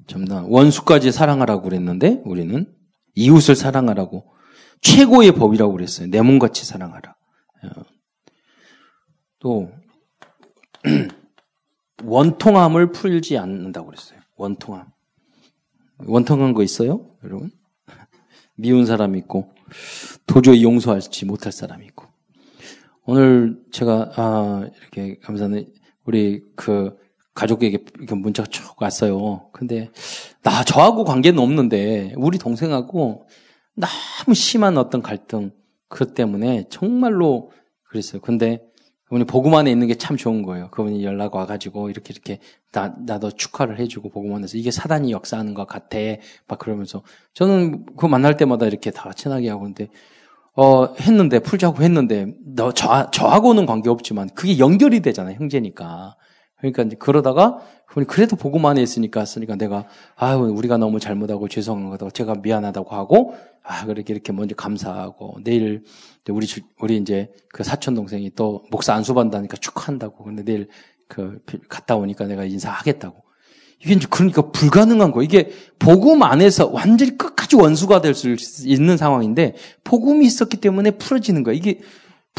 [0.08, 2.65] 전부 원수까지 사랑하라고 그랬는데 우리는
[3.13, 4.25] 이웃을 사랑하라고
[4.82, 6.08] 최고의 법이라고 그랬어요.
[6.10, 7.15] 내 몸같이 사랑하라.
[7.63, 7.84] 어.
[9.39, 9.72] 또
[12.04, 14.20] 원통함을 풀지 않는다고 그랬어요.
[14.38, 14.88] 원통함.
[16.06, 17.06] 원통한 거 있어요?
[17.24, 17.52] 여러분?
[18.56, 19.52] 미운 사람 있고
[20.26, 22.06] 도저히 용서하지 못할 사람이 있고
[23.06, 25.65] 오늘 제가 아 이렇게 감사는
[26.06, 26.98] 우리 그
[27.34, 29.50] 가족에게 이렇게 문자가 쭉 왔어요.
[29.52, 29.89] 근데
[30.44, 33.28] 나 저하고 관계는 없는데 우리 동생하고
[33.80, 35.52] 너무 심한 어떤 갈등,
[35.88, 37.52] 그것 때문에 정말로
[37.84, 38.22] 그랬어요.
[38.22, 38.62] 근데
[39.26, 40.70] 그분이 안에 있는 게 참 좋은 거예요.
[40.70, 42.39] 그분이 연락 와가지고 이렇게 이렇게
[42.72, 45.98] 나, 나도 축하를 해주고 안에서 이게 사단이 역사하는 것 같아.
[46.48, 47.02] 막 그러면서
[47.34, 49.89] 저는 그 만날 때마다 이렇게 다 친하게 하고 근데
[50.56, 56.18] 어, 했는데, 풀자고 했는데, 너, 저, 저하고는 관계없지만, 그게 연결이 되잖아요, 형제니까.
[56.60, 57.60] 그러니까 이제 그러다가
[58.08, 62.10] 그래도 복음 안에 있으니까 쓰니까 내가 아 우리가 너무 잘못하고 죄송한 거다.
[62.12, 65.84] 제가 미안하다고 하고 아 그렇게 이렇게 먼저 감사하고 내일
[66.30, 66.48] 우리
[66.80, 70.24] 우리 이제 그 사촌 동생이 또 목사 안수 받다니까 축하한다고.
[70.24, 70.67] 근데 내일
[71.08, 73.24] 그 갔다 오니까 내가 인사하겠다고.
[73.82, 79.56] 이게 이제 그러니까 불가능한 거 이게 복음 안에서 완전히 끝까지 원수가 될 수 있는 상황인데
[79.86, 81.80] 복음이 있었기 때문에 풀어지는 거야 이게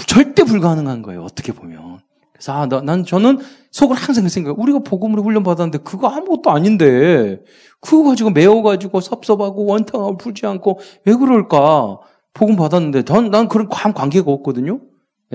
[0.07, 1.23] 절대 불가능한 거예요.
[1.25, 2.01] 어떻게 보면
[2.41, 3.39] 그래서 아, 나, 난 저는
[3.71, 4.59] 속을 항상 그 생각.
[4.59, 7.43] 우리가 복음으로 훈련 받았는데 그거 아무것도 아닌데
[7.81, 11.99] 그거 가지고 매워 가지고 섭섭하고 원탕하고 풀지 않고 왜 그럴까?
[12.33, 14.81] 복음 받았는데 전, 난 그런 관, 관계가 없거든요.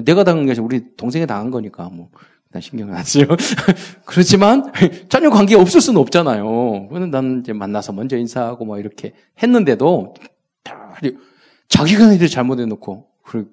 [0.04, 2.10] 내가 당한 게 아니라 우리 동생이 당한 거니까 뭐.
[2.52, 3.26] 난 신경 안 쓰요.
[4.06, 4.72] 그렇지만
[5.10, 6.88] 전혀 관계 없을 수는 없잖아요.
[6.88, 9.14] 그는 난 이제 만나서 먼저 인사하고 막 이렇게
[9.44, 10.16] 했는데도
[11.68, 13.08] 자기가 애들 잘못해 놓고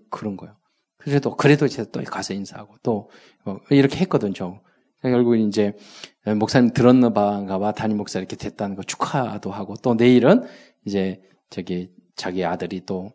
[0.09, 0.55] 그런 거예요.
[1.05, 3.11] 그래도 그래도 제가 또 가서 인사하고 또
[3.44, 4.61] 어, 이렇게 했거든 요
[5.02, 5.74] 결국 이제
[6.24, 7.72] 목사님 들었나 봐가 봐.
[7.72, 10.44] 담임 목사 이렇게 됐다는 거 축하도 하고 또 내일은
[10.87, 13.11] 이제 저기 자기 아들이 또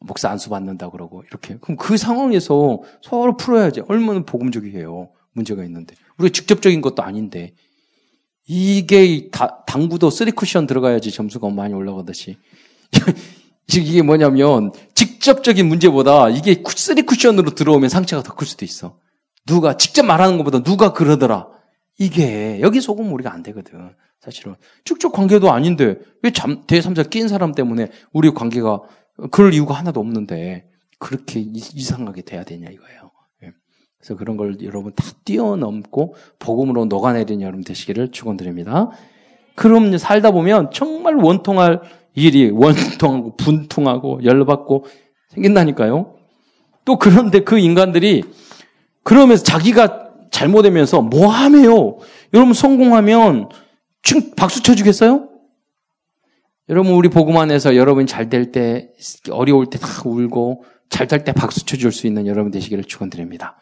[0.00, 1.56] 목사 안수 받는다 그러고 이렇게.
[1.60, 3.82] 그럼 그 상황에서 서로 풀어야지.
[3.88, 5.94] 얼마나 복음적이에요 문제가 있는데.
[6.18, 7.54] 우리가 직접적인 것도 아닌데.
[8.48, 12.36] 이게 다, 당구도 쓰리 쿠션 들어가야지 점수가 많이 올라가듯이.
[13.72, 18.98] 이게 뭐냐면 직접적인 문제보다 이게 쓰리 쿠션으로 들어오면 상처가 더 클 수도 있어.
[19.50, 21.48] 누가 직접 말하는 것보다 누가 그러더라.
[21.98, 23.90] 이게 여기 속으면 우리가 안 되거든.
[24.20, 28.80] 사실은 직접 관계도 아닌데 왜 잠, 제삼자 낀 사람 때문에 우리 관계가
[29.32, 33.10] 그럴 이유가 하나도 없는데 그렇게 이상하게 돼야 되냐 이거예요.
[33.42, 33.52] 예.
[33.98, 38.90] 그래서 그런 걸 여러분 다 뛰어넘고 복음으로 녹아내리는 여러분 되시기를 축원드립니다.
[39.56, 41.82] 그럼 살다 보면 정말 원통할
[42.14, 44.86] 일이 원통하고 분통하고 열받고
[45.30, 46.14] 생긴다니까요.
[46.84, 48.22] 또 그런데 그 인간들이
[49.10, 51.98] 그러면서 자기가 잘못되면서 뭐하me요?
[52.32, 53.48] 여러분 성공하면
[54.04, 55.28] 칭 박수 쳐주겠어요?
[56.68, 58.90] 여러분 우리 보고만 해서 여러분 잘 될 때
[59.32, 63.56] 어려울 때 다 울고 잘 될 때 박수 쳐줄 수 있는 여러분 되시기를 축원드립니다.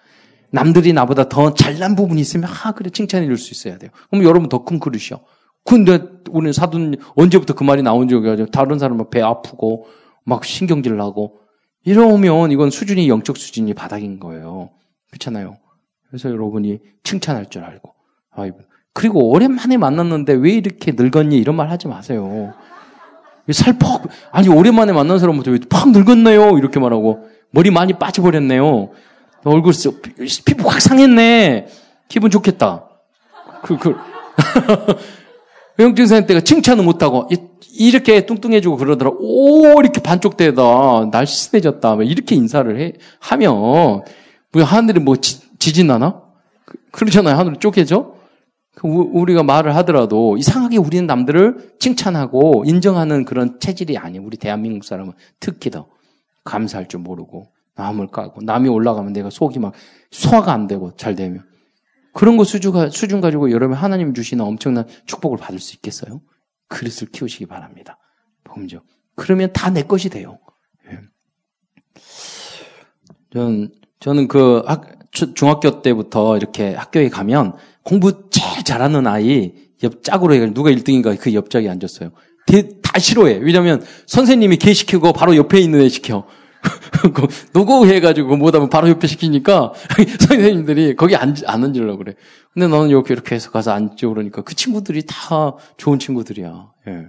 [0.50, 3.90] 남들이 나보다 더 잘난 부분이 있으면 아 그래 칭찬해 줄 수 있어야 돼요.
[4.10, 5.18] 그럼 여러분 더 큰 그릇이요.
[5.64, 5.98] 근데
[6.30, 9.86] 우리는 사돈 언제부터 그 말이 나온 적이 아니라 다른 사람은 배 아프고
[10.26, 11.38] 막 신경질 나고
[11.86, 14.72] 이러면 이건 수준이 영적 수준이 바닥인 거예요.
[15.10, 15.58] 그렇잖아요.
[16.08, 17.94] 그래서 여러분이 칭찬할 줄 알고
[18.32, 18.48] 아,
[18.92, 22.54] 그리고 오랜만에 만났는데 왜 이렇게 늙었니 이런 말 하지 마세요.
[23.52, 28.90] 살 퍽 아니 오랜만에 만난 사람부터 왜팍 늙었네요 이렇게 말하고 머리 많이 빠져버렸네요.
[29.44, 29.72] 얼굴
[30.44, 31.68] 피부 확 상했네.
[32.08, 32.88] 기분 좋겠다.
[33.62, 33.94] 그, 그.
[35.78, 37.28] 영증사님 때가 칭찬을 못하고,
[37.74, 39.12] 이렇게 뚱뚱해지고 그러더라.
[39.16, 41.08] 오, 이렇게 반쪽 대다.
[41.12, 41.98] 날씬해졌다.
[42.02, 44.02] 이렇게 인사를 해, 하면,
[44.52, 46.22] 뭐 하늘이 뭐 지, 지진 나나?
[46.64, 47.36] 그, 그러잖아요.
[47.36, 48.16] 하늘이 쪼개져?
[48.74, 54.24] 그 우리가 말을 하더라도 이상하게 우리는 남들을 칭찬하고 인정하는 그런 체질이 아니에요.
[54.24, 55.88] 우리 대한민국 사람은 특히 더
[56.44, 59.72] 감사할 줄 모르고 남을 까고 남이 올라가면 내가 속이 막
[60.12, 61.44] 소화가 안 되고 잘 되면
[62.14, 66.20] 그런 거 수주가 수준 가지고 여러분 하나님 주시는 엄청난 축복을 받을 수 있겠어요?
[66.68, 67.98] 그릇을 키우시기 바랍니다.
[68.44, 68.82] 범죠.
[69.16, 70.38] 그러면 다 내 것이 돼요.
[70.90, 71.00] 예.
[74.00, 80.46] 저는 그 학, 중학교 때부터 이렇게 학교에 가면 공부 제일 잘하는 아이 옆 짝으로 해가
[80.52, 82.10] 누가 1등인가 그 옆짝에 앉았어요.
[82.82, 83.38] 다 싫어해.
[83.42, 86.26] 왜냐면 선생님이 걔 시키고 바로 옆에 있는 애 시켜.
[87.52, 89.72] 노고 해가지고 못하면 바로 옆에 시키니까
[90.28, 92.14] 선생님들이 거기 앉, 안 앉으려고 그래.
[92.52, 96.72] 근데 너는 이렇게 이렇게 해서 가서 앉죠 그러니까 그 친구들이 다 좋은 친구들이야.
[96.88, 97.06] 예.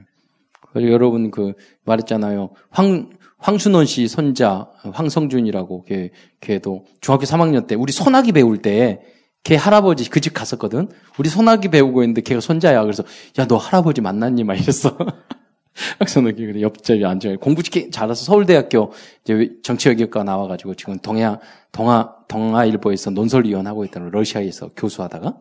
[0.72, 1.54] 그래서 여러분 그
[1.86, 2.52] 말했잖아요.
[2.70, 9.02] 황 황순원 씨 손자 황성준이라고 걔 걔도 중학교 3학년 때 우리 소나기 배울 때
[9.44, 10.90] 걔 할아버지 그 집 갔었거든.
[11.18, 12.84] 우리 소나기 배우고 있는데 걔가 손자야.
[12.84, 13.04] 그래서
[13.40, 14.44] 야 너 할아버지 만났니?
[14.44, 14.98] 막 이랬어.
[16.00, 18.92] 학생들끼리 그래 옆자리에 앉아 공부 잘해서 서울대학교
[19.24, 21.26] 이제 정치외교과 나와가지고 지금 동해
[21.72, 25.38] 동아 동아일보에서 논설위원 하고 있다는 러시아에서 교수하다가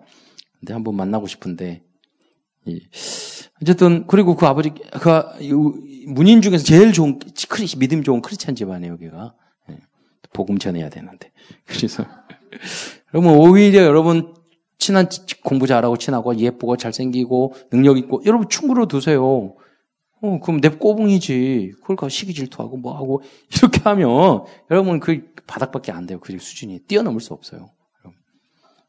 [0.61, 1.83] 근데 한번 만나고 싶은데
[3.63, 5.23] 어쨌든 그리고 그 아버지 그
[6.07, 9.35] 문인 중에서 제일 좋은 크리 믿음 좋은 크리스찬 집안이에요 여기가
[9.71, 9.79] 예.
[10.33, 11.33] 복음 전해야 되는데
[11.67, 12.05] 그래서
[13.13, 14.35] 여러분 오히려 여러분
[14.79, 15.09] 친한
[15.43, 19.55] 공부 잘하고 친하고 예쁘고 잘생기고 능력 있고 여러분 충고로 두세요.
[20.21, 21.75] 어, 그럼 내 꼬붕이지.
[21.81, 23.23] 그걸 가 시기 질투하고 뭐 하고
[23.55, 26.21] 이렇게 하면 여러분 그 바닥밖에 안 돼요.
[26.21, 27.71] 그 수준이 뛰어넘을 수 없어요.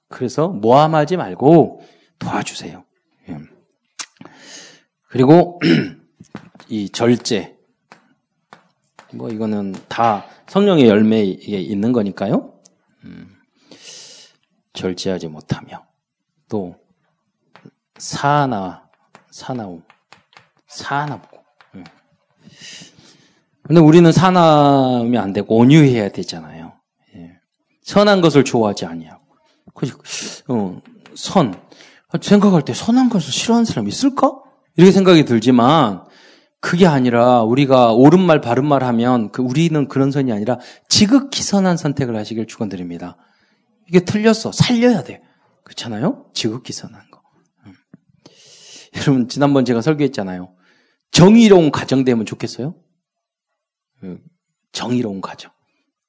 [0.08, 1.82] 그래서 모함하지 말고
[2.18, 2.84] 도와주세요.
[5.10, 5.12] 예.
[5.12, 5.60] 그리고
[6.70, 7.58] 이 절제
[9.14, 12.54] 뭐 이거는 다 성령의 열매에 있는 거니까요.
[13.06, 13.36] 음,
[14.74, 15.86] 절제하지 못하며
[16.48, 16.76] 또
[17.98, 18.88] 사나
[19.32, 19.84] 사나움
[20.68, 21.44] 사납고.
[21.78, 21.84] 예.
[23.64, 26.74] 근데 우리는 사남이 안 되고 온유해야 되잖아요.
[27.16, 27.40] 예.
[27.82, 29.24] 선한 것을 좋아하지 아니하고.
[30.50, 30.82] 어,
[31.16, 31.60] 선.
[32.22, 34.42] 생각할 때 선한 것을 싫어하는 사람이 있을까?
[34.80, 36.06] 이렇게 생각이 들지만
[36.62, 41.76] 그게 아니라 우리가 옳은 말 바른 말 하면 그 우리는 그런 선이 아니라 지극히 선한
[41.76, 43.18] 선택을 하시길 축원드립니다.
[43.90, 44.54] 이게 틀렸어.
[44.54, 45.22] 살려야 돼.
[45.66, 46.28] 그렇잖아요?
[46.34, 47.22] 지극히 선한 거.
[47.66, 47.74] 음.
[48.96, 50.56] 여러분 지난번 제가 설교했잖아요.
[51.12, 52.74] 정의로운 가정 되면 좋겠어요?
[54.00, 54.22] 그
[54.72, 55.52] 정의로운 가정.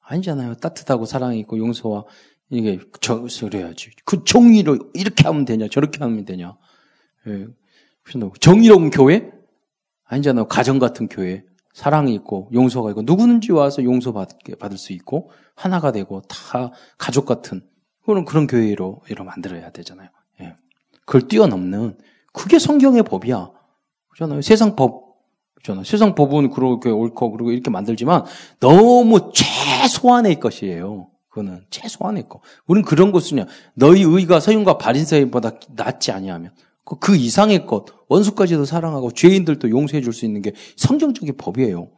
[0.02, 0.54] 아니잖아요.
[0.54, 2.04] 따뜻하고 사랑이 있고 용서와
[2.50, 3.90] 이게 저 그래야지.
[4.04, 6.56] 그 정의로 이렇게 하면 되냐 저렇게 하면 되냐.
[8.08, 8.30] 예.
[8.40, 9.30] 정의로운 교회?
[10.04, 10.46] 아니잖아요.
[10.48, 11.44] 가정 같은 교회.
[11.72, 17.62] 사랑이 있고 용서가 있고 누구든지 와서 용서 받을 수 있고 하나가 되고 다 가족 같은
[18.04, 20.08] 그런 그런 교회로 이런 만들어야 되잖아요.
[20.40, 20.56] 예.
[21.06, 21.96] 그걸 뛰어넘는
[22.32, 23.50] 그게 성경의 법이야.
[24.08, 24.42] 그렇잖아요.
[24.42, 25.16] 세상 법,
[25.54, 25.84] 그렇잖아요.
[25.84, 28.24] 세상 법은 그렇게 옳고 그리고 이렇게 만들지만
[28.58, 31.08] 너무 최소한의 것이에요.
[31.28, 32.40] 그거는 최소한의 것.
[32.66, 33.46] 우리는 그런 것은요.
[33.74, 36.52] 너희 의가 서윤과 바린새보다 낫지 아니하면
[36.90, 41.88] 그, 그 이상의 것, 원수까지도 사랑하고 죄인들도 용서해 줄 수 있는 게 성경적인 법이에요.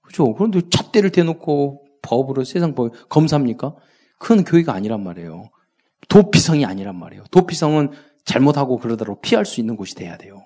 [0.00, 0.32] 그렇죠?
[0.32, 3.74] 그런데 잣대를 대놓고 법으로 세상 법 검사합니까?
[4.18, 5.50] 그건 교회가 아니란 말이에요.
[6.08, 7.24] 도피성이 아니란 말이에요.
[7.30, 7.90] 도피성은
[8.24, 10.42] 잘못하고 그러다로 피할 수 있는 곳이 돼야 돼요.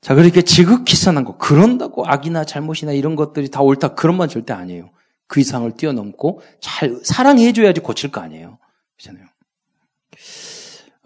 [0.00, 1.36] 자, 그렇게 지극히 선한 거.
[1.36, 3.94] 그런다고 악이나 잘못이나 이런 것들이 다 옳다.
[3.94, 4.90] 그런 말 절대 아니에요.
[5.26, 8.58] 그 이상을 뛰어넘고 잘 사랑해줘야지 고칠 거 아니에요.
[8.96, 9.26] 그렇잖아요.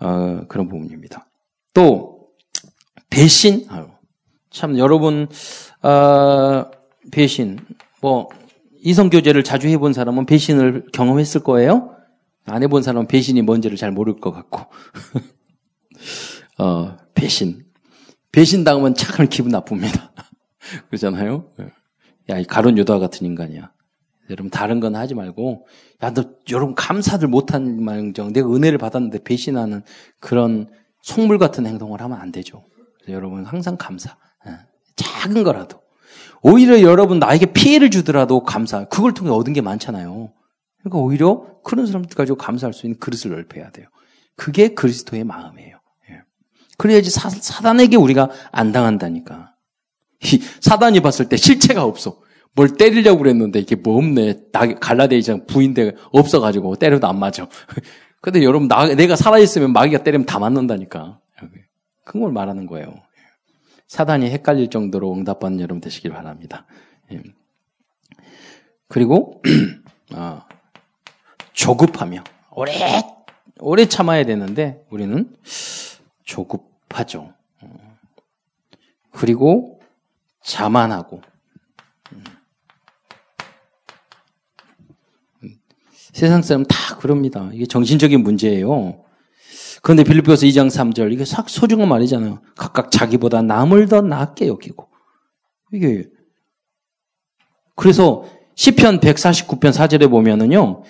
[0.01, 1.27] 어, 그런 부분입니다.
[1.75, 2.29] 또,
[3.11, 3.67] 배신.
[4.51, 5.29] 참, 여러분,
[5.83, 6.65] 어,
[7.11, 7.59] 배신.
[8.01, 8.29] 뭐,
[8.83, 11.95] 이성 교제를 자주 해본 사람은 배신을 경험했을 거예요.
[12.47, 14.61] 안 해본 사람은 배신이 뭔지를 잘 모를 것 같고.
[16.59, 17.65] 어, 배신.
[18.33, 20.13] 배신 당하면 참 기분 나쁩니다.
[20.89, 21.53] 그러잖아요?
[22.31, 23.73] 야, 이 가론 유다 같은 인간이야.
[24.31, 25.67] 여러분, 다른 건 하지 말고,
[26.03, 29.83] 야, 너, 여러분, 감사들 못한 망정, 내가 은혜를 받았는데 배신하는
[30.21, 30.71] 그런
[31.03, 32.65] 속물 같은 행동을 하면 안 되죠.
[33.09, 34.17] 여러분, 항상 감사.
[34.47, 34.53] 예,
[34.97, 35.81] 작은 거라도.
[36.43, 38.85] 오히려 여러분, 나에게 피해를 주더라도 감사.
[38.85, 40.33] 그걸 통해 얻은 게 많잖아요.
[40.79, 43.89] 그러니까 오히려 그런 사람들 가지고 감사할 수 있는 그릇을 넓혀야 돼요.
[44.37, 45.79] 그게 그리스도의 마음이에요.
[46.11, 46.23] 예.
[46.79, 49.55] 그래야지 사, 사단에게 우리가 안 당한다니까.
[50.61, 52.21] 사단이 봤을 때 실체가 없어.
[52.55, 54.35] 뭘 때리려고 그랬는데 이게 뭐 없네.
[54.81, 57.49] 갈라데이장 부인데 없어가지고 때려도 안 맞아.
[58.21, 61.21] 근데 여러분 나, 내가 살아있으면 마귀가 때리면 다 맞는다니까.
[62.05, 62.95] 그걸 말하는 거예요.
[63.87, 66.67] 사단이 헷갈릴 정도로 응답받는 여러분 되시길 바랍니다.
[67.13, 67.23] 예.
[68.89, 69.41] 그리고
[70.13, 70.47] 아,
[71.53, 72.73] 조급하며 오래
[73.61, 75.33] 오래 참아야 되는데 우리는
[76.25, 77.33] 조급하죠.
[77.63, 77.97] 어.
[79.13, 79.81] 그리고
[80.43, 81.23] 자만하고
[86.13, 87.51] 세상 사람 다 그럽니다.
[87.53, 89.05] 이게 정신적인 문제예요.
[89.83, 92.41] 그런데 빌립보서 2장 3절 이게 싹 소중한 말이잖아요.
[92.57, 94.89] 각각 자기보다 남을 더 낫게 여기고
[95.73, 96.05] 이게
[97.77, 98.25] 그래서
[98.57, 100.83] 시편 149편 4절에 보면은요.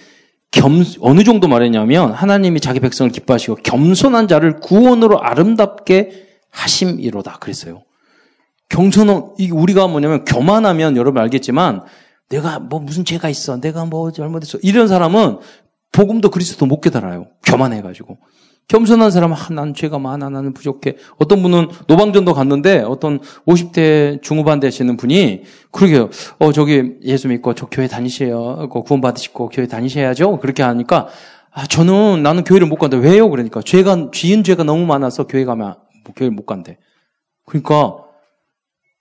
[0.51, 7.85] 겸 어느 정도 말했냐면 하나님이 자기 백성을 기뻐하시고 겸손한 자를 구원으로 아름답게 하심이로다 그랬어요.
[8.69, 11.83] 경선은 우리가 뭐냐면 교만하면 여러분 알겠지만
[12.31, 13.61] 내가 뭐 무슨 죄가 있어.
[13.61, 14.59] 내가 뭐 잘못했어.
[14.63, 15.39] 이런 사람은
[15.93, 17.27] 복음도 그리스도 못 깨달아요.
[17.45, 18.19] 교만해가지고.
[18.69, 20.31] 겸손한 사람은 아, 난 죄가 많아.
[20.31, 20.97] 나는 부족해.
[21.19, 26.09] 어떤 분은 노방전도 갔는데 어떤 50대 중후반 되시는 분이 그러게요.
[26.39, 28.69] 어 저기 예수 믿고 저 교회 다니세요.
[28.69, 30.39] 구원 받으시고 교회 다니셔야죠.
[30.39, 31.09] 그렇게 하니까
[31.51, 32.97] 아 저는 나는 교회를 못 간다.
[32.97, 33.29] 왜요?
[33.29, 36.79] 그러니까 죄가 지은 죄가 너무 많아서 교회 가면 뭐 교회 못 간대.
[37.47, 37.97] 그러니까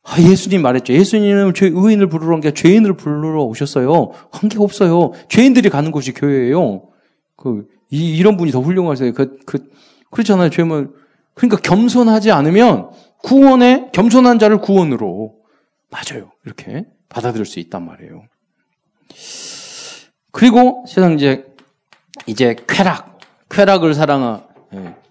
[0.09, 0.91] 아, 예수님 말했죠.
[0.91, 4.09] 예수님은 죄, 의인을 부르러 온게 죄인을 부르러 오셨어요.
[4.31, 5.11] 관계가 없어요.
[5.27, 6.89] 죄인들이 가는 곳이 교회예요.
[7.35, 9.13] 그, 이, 이런 분이 더 훌륭하세요.
[9.13, 9.69] 그, 그,
[10.09, 10.49] 그렇잖아요.
[10.49, 10.91] 죄물.
[11.35, 12.89] 그러니까 겸손하지 않으면
[13.21, 15.35] 구원에, 겸손한 자를 구원으로.
[15.91, 16.31] 맞아요.
[16.43, 18.23] 이렇게 받아들일 수 있단 말이에요.
[20.31, 21.45] 그리고 세상 이제,
[22.25, 23.19] 이제 쾌락.
[23.49, 24.43] 쾌락을 사랑하,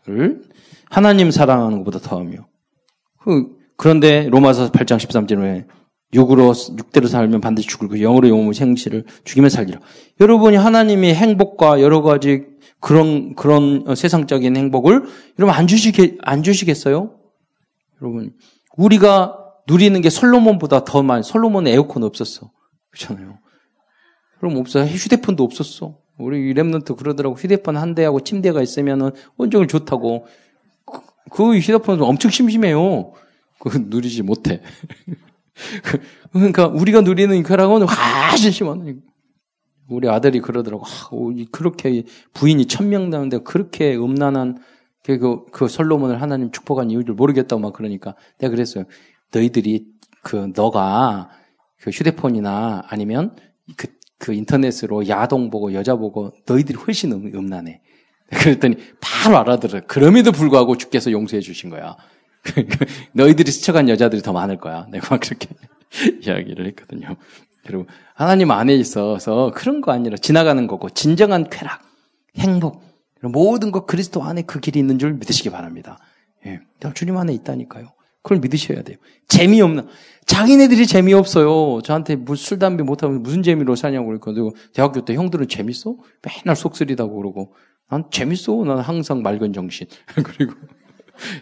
[0.06, 0.42] 를
[0.90, 2.46] 하나님 사랑하는 것보다 더하며.
[3.20, 5.66] 그, 그런데 로마서 8장 13절에
[6.12, 9.78] 육으로 육대로 살면 반드시 죽을 그 영으로 영으로 생시를 죽이면 살리라.
[10.20, 12.46] 여러분이 하나님의 행복과 여러 가지
[12.80, 15.04] 그런 그런 세상적인 행복을
[15.38, 17.14] 여러분 안 주시게 안 주시겠어요?
[18.02, 18.34] 여러분
[18.76, 19.38] 우리가
[19.68, 22.50] 누리는 게 솔로몬보다 더 많이 솔로몬 에어컨 없었어.
[22.90, 23.38] 그렇잖아요.
[24.40, 24.84] 그럼 없어.
[24.84, 25.98] 휴대폰도 없었어.
[26.18, 27.36] 우리 랩런트 그러더라고.
[27.36, 30.26] 휴대폰 한 대하고 침대가 있으면은 온종일 좋다고.
[30.84, 33.12] 그, 그 휴대폰은 엄청 심심해요.
[33.58, 34.62] 그건 누리지 못해.
[36.32, 39.02] 그러니까 우리가 누리는 쾌락은 훨씬 심한.
[39.88, 40.84] 우리 아들이 그러더라고.
[40.86, 41.08] 아,
[41.50, 44.58] 그렇게 부인이 천명 나는데 그렇게 음란한
[45.02, 48.84] 그, 그 솔로몬을 하나님 축복한 이유를 모르겠다고 막 그러니까 내가 그랬어요.
[49.32, 49.86] 너희들이
[50.22, 51.30] 그 너가
[51.80, 53.34] 그 휴대폰이나 아니면
[53.76, 53.86] 그,
[54.18, 57.80] 그 인터넷으로 야동 보고 여자 보고 너희들이 훨씬 음, 음란해.
[58.30, 59.80] 그랬더니 바로 알아들어.
[59.86, 61.96] 그럼에도 불구하고 주께서 용서해 주신 거야.
[63.12, 64.86] 너희들이 스쳐간 여자들이 더 많을 거야.
[64.90, 65.48] 내가 막 그렇게
[66.24, 67.16] 이야기를 했거든요.
[67.68, 71.82] 여러분, 하나님 안에 있어서 그런 거 아니라 지나가는 거고, 진정한 쾌락,
[72.36, 72.82] 행복,
[73.22, 75.98] 모든 것 그리스도 안에 그 길이 있는 줄 믿으시기 바랍니다.
[76.46, 76.60] 예.
[76.94, 77.92] 주님 안에 있다니까요.
[78.22, 78.96] 그걸 믿으셔야 돼요.
[79.28, 79.86] 재미없는,
[80.26, 81.80] 자기네들이 재미없어요.
[81.82, 84.52] 저한테 술, 담배 못하면 무슨 재미로 사냐고 그랬거든요.
[84.74, 85.96] 대학교 때 형들은 재밌어?
[86.22, 87.54] 맨날 속쓰리다고 그러고.
[87.90, 88.64] 난 재밌어.
[88.64, 89.86] 난 항상 맑은 정신.
[90.14, 90.54] 그리고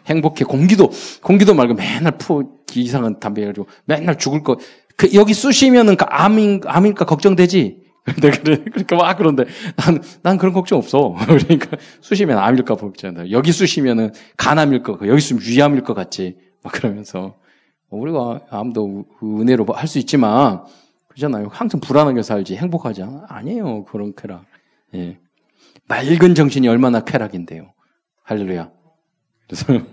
[0.06, 0.44] 행복해.
[0.44, 0.90] 공기도,
[1.22, 4.58] 공기도 말고 맨날 푸, 이상한 담배 가지고 맨날 죽을 거.
[4.96, 7.84] 그, 여기 쑤시면은 그 암인, 암일까 걱정되지?
[8.04, 9.44] 근데 그래, 그러니까 막 그런데
[9.76, 11.14] 난, 난 그런 걱정 없어.
[11.26, 13.30] 그러니까 쑤시면 암일까 걱정한다.
[13.30, 16.36] 여기 쑤시면은 간암일 거, 여기 쑤면 위암일 것 같지.
[16.62, 17.34] 막 그러면서.
[17.90, 20.64] 우리가 암도 은혜로 할 수 있지만,
[21.08, 21.48] 그잖아요.
[21.50, 23.24] 항상 불안하게 살지, 행복하지 않아?
[23.28, 23.84] 아니에요.
[23.84, 24.44] 그런 쾌락.
[24.94, 25.18] 예.
[25.88, 27.72] 맑은 정신이 얼마나 쾌락인데요.
[28.24, 28.70] 할렐루야.
[29.48, 29.66] 그래서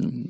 [0.00, 0.24] 음,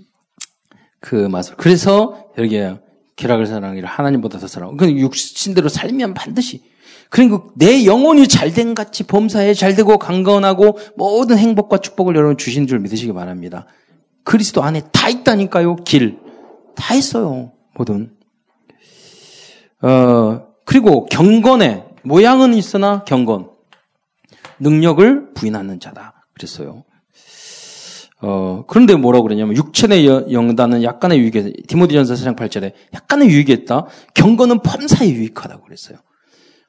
[1.00, 2.80] 그 맛을 그래서 여기에
[3.16, 4.76] 기락을 사랑이라 하나님보다 더 사랑.
[4.76, 6.62] 그 육신대로 살면 반드시
[7.08, 13.12] 그리고 내 영혼이 잘된 같이 범사에 잘되고 강건하고 모든 행복과 축복을 여러분 주신 줄 믿으시기
[13.12, 13.66] 바랍니다.
[14.24, 15.76] 그리스도 안에 다 있다니까요.
[15.76, 16.18] 길.
[16.74, 17.52] 다 있어요.
[17.76, 18.14] 뭐든.
[19.82, 23.50] 어, 그리고 경건에 모양은 있으나 경건.
[24.58, 26.26] 능력을 부인하는 자다.
[26.34, 26.84] 그랬어요.
[28.28, 33.86] 어, 그런데 뭐라고 그러냐면, 육천의 영단은 약간의 유익에, 디모디전서 4장 8절에 약간의 유익했다.
[34.14, 35.98] 경건은 범사에 유익하다고 그랬어요.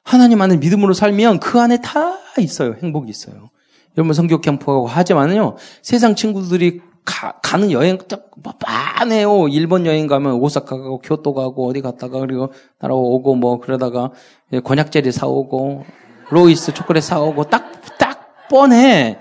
[0.04, 2.76] 하나님 안에 믿음으로 살면 그 안에 다 있어요.
[2.82, 3.50] 행복이 있어요.
[3.98, 7.98] 여러분 성교 캠프하고 하지만요, 세상 친구들이 가, 는 여행
[8.44, 9.48] 뭐 빤해요.
[9.48, 14.12] 일본 여행 가면 오사카 가고 교토 가고 어디 갔다가 그리고 따라오고 뭐 그러다가
[14.64, 15.86] 권약 젤리 사오고
[16.30, 19.20] 로이스 초콜릿 사오고 딱 딱 뻔해.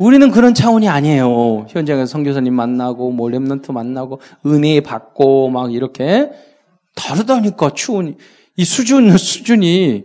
[0.00, 1.66] 우리는 그런 차원이 아니에요.
[1.68, 6.30] 현장에서 선교사님 만나고 뭐 렘넌트 만나고 은혜 받고 막 이렇게
[6.94, 8.16] 다르다니까 추운이
[8.56, 10.04] 이 수준 수준이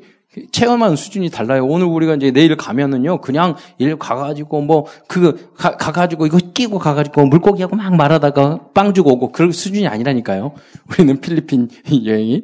[0.52, 1.66] 체험하는 수준이 달라요.
[1.66, 7.28] 오늘 우리가 이제 내일 가면은요, 그냥 일 가가지고 뭐, 그, 가, 가가지고 이거 끼고 가가지고
[7.28, 10.52] 물고기하고 막 말하다가 빵 주고 오고 그런 수준이 아니라니까요.
[10.90, 11.70] 우리는 필리핀
[12.06, 12.44] 여행이.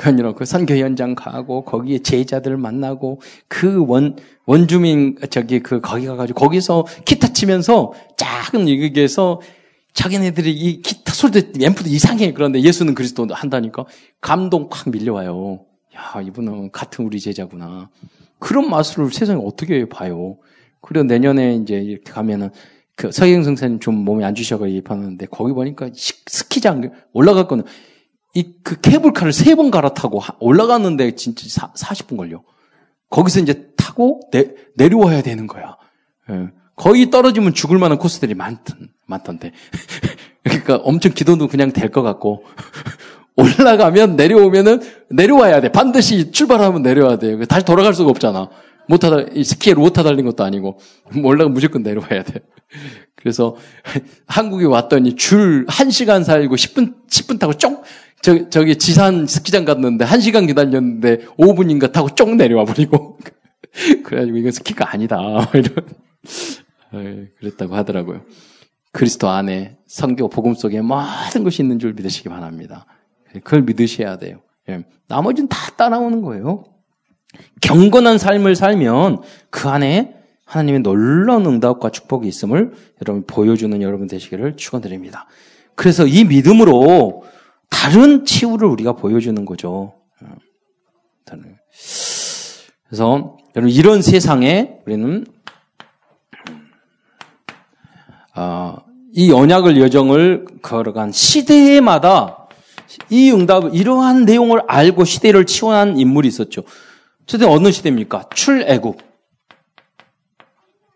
[0.00, 6.06] 그 아니라 그 선교 현장 가고 거기에 제자들 만나고 그 원, 원주민, 저기 그 거기
[6.06, 9.42] 가가지고 거기서 기타 치면서 작은 얘기에서
[9.92, 12.32] 자기네들이 이 기타 소리도 앰프도 이상해.
[12.32, 13.84] 그런데 예수는 그리스도 한다니까
[14.22, 15.66] 감동 확 밀려와요.
[15.94, 17.90] 야, 이분은 같은 우리 제자구나.
[18.38, 20.38] 그런 맛을 세상에 어떻게 봐요.
[20.80, 22.48] 그리고 내년에 이제 이렇게 가면은
[22.96, 27.64] 그 서경 성사님 좀 몸이 안 주셔가 예입하는데 거기 보니까 스키장 올라갈 거는
[28.34, 32.42] 이 그 케이블카를 세 번 갈아타고 올라갔는데 진짜 사, 40분 걸려.
[33.10, 35.76] 거기서 이제 타고 내, 내려와야 되는 거야.
[36.30, 36.48] 예.
[36.76, 39.52] 거의 떨어지면 죽을 만한 코스들이 많던, 많던데.
[40.44, 42.44] 그러니까 엄청 기도도 그냥 될 것 같고.
[43.36, 45.70] 올라가면 내려오면은 내려와야 돼.
[45.72, 47.44] 반드시 출발하면 내려와야 돼요.
[47.46, 48.48] 다시 돌아갈 수가 없잖아.
[48.86, 50.78] 못하다, 스키에 로타 달린 것도 아니고.
[51.24, 52.40] 올라가 무조건 내려와야 돼.
[53.16, 53.56] 그래서
[54.26, 57.82] 한국에 왔더니 줄 1시간 살고 10분, 10분 타고 쫑,
[58.22, 63.18] 저, 저기 지산 스키장 갔는데 1시간 기다렸는데 5분인가 타고 쫑 내려와 버리고.
[64.04, 65.18] 그래가지고 이건 스키가 아니다.
[65.54, 67.30] 이런.
[67.38, 68.22] 그랬다고 하더라고요.
[68.92, 72.86] 그리스도 안에 성교 복음 속에 모든 것이 있는 줄 믿으시기 바랍니다.
[73.44, 74.40] 그걸 믿으셔야 돼요.
[74.68, 74.84] 예.
[75.06, 76.64] 나머지는 다 따라오는 거예요.
[77.60, 85.26] 경건한 삶을 살면 그 안에 하나님의 놀라운 응답과 축복이 있음을 여러분 보여주는 여러분 되시기를 축원드립니다.
[85.76, 87.22] 그래서 이 믿음으로
[87.70, 89.94] 다른 치유를 우리가 보여주는 거죠.
[90.22, 90.26] 예.
[92.86, 95.24] 그래서 여러분 이런 세상에 우리는
[98.36, 98.76] 어,
[99.12, 102.48] 이 언약을 여정을 걸어간 시대마다
[103.08, 106.62] 이 응답, 이러한 내용을 알고 시대를 치원한 인물이 있었죠.
[107.26, 108.28] 저때 어느 시대입니까?
[108.34, 108.98] 출애굽.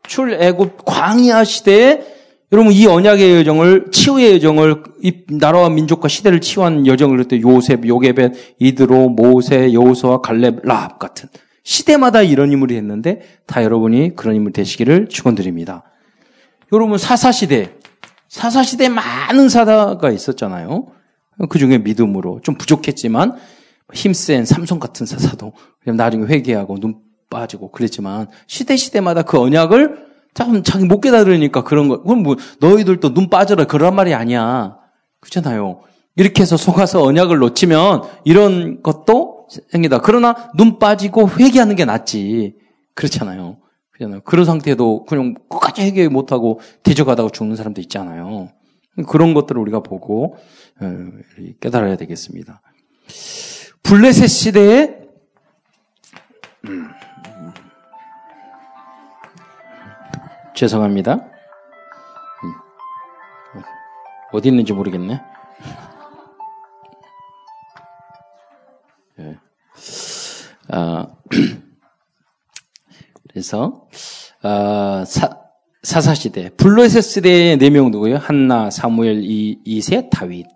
[0.06, 2.13] 출애굽 광야 시대에
[2.54, 8.32] 여러분 이 언약의 여정을 치유의 여정을 이 나라와 민족과 시대를 치유한 여정을 그때 요셉, 요게벳,
[8.60, 11.28] 이드로, 모세, 여호수아, 갈렙, 라합 같은
[11.64, 15.82] 시대마다 이런 인물이 했는데 다 여러분이 그런 인물 되시기를 축원드립니다.
[16.72, 17.72] 여러분 사사 시대
[18.28, 20.86] 사사 시대 많은 사다가 있었잖아요.
[21.48, 23.32] 그 중에 믿음으로 좀 부족했지만
[23.92, 25.54] 힘센 삼성 같은 사사도
[25.86, 27.00] 나중에 회개하고 눈
[27.30, 33.14] 빠지고 그랬지만 시대 시대마다 그 언약을 참 자기 못 깨달으니까 그런 거 그럼 뭐 너희들도
[33.14, 34.76] 눈 빠져라 그런 말이 아니야
[35.20, 35.80] 그렇잖아요.
[36.16, 40.00] 이렇게 해서 속아서 언약을 놓치면 이런 것도 생기다.
[40.00, 42.56] 그러나 눈 빠지고 회개하는 게 낫지.
[42.94, 43.58] 그렇잖아요.
[43.92, 44.20] 그렇잖아요.
[44.22, 48.50] 그런 상태도 그냥 끝까지 회개 못하고 대적하다가 죽는 사람도 있잖아요.
[49.08, 50.36] 그런 것들을 우리가 보고
[50.80, 51.08] 어,
[51.60, 52.60] 깨달아야 되겠습니다.
[53.82, 55.03] 블레셋 시대에
[60.54, 61.14] 죄송합니다.
[61.14, 62.52] 음,
[64.32, 65.20] 어디 있는지 모르겠네.
[69.16, 69.36] 네.
[70.70, 71.06] 아,
[73.30, 73.88] 그래서
[74.42, 75.38] 아, 사,
[75.82, 78.16] 사사시대, 블레셋 시대의 네 명 누구예요?
[78.18, 80.46] 한나, 사무엘, 이, 이세, 다윗.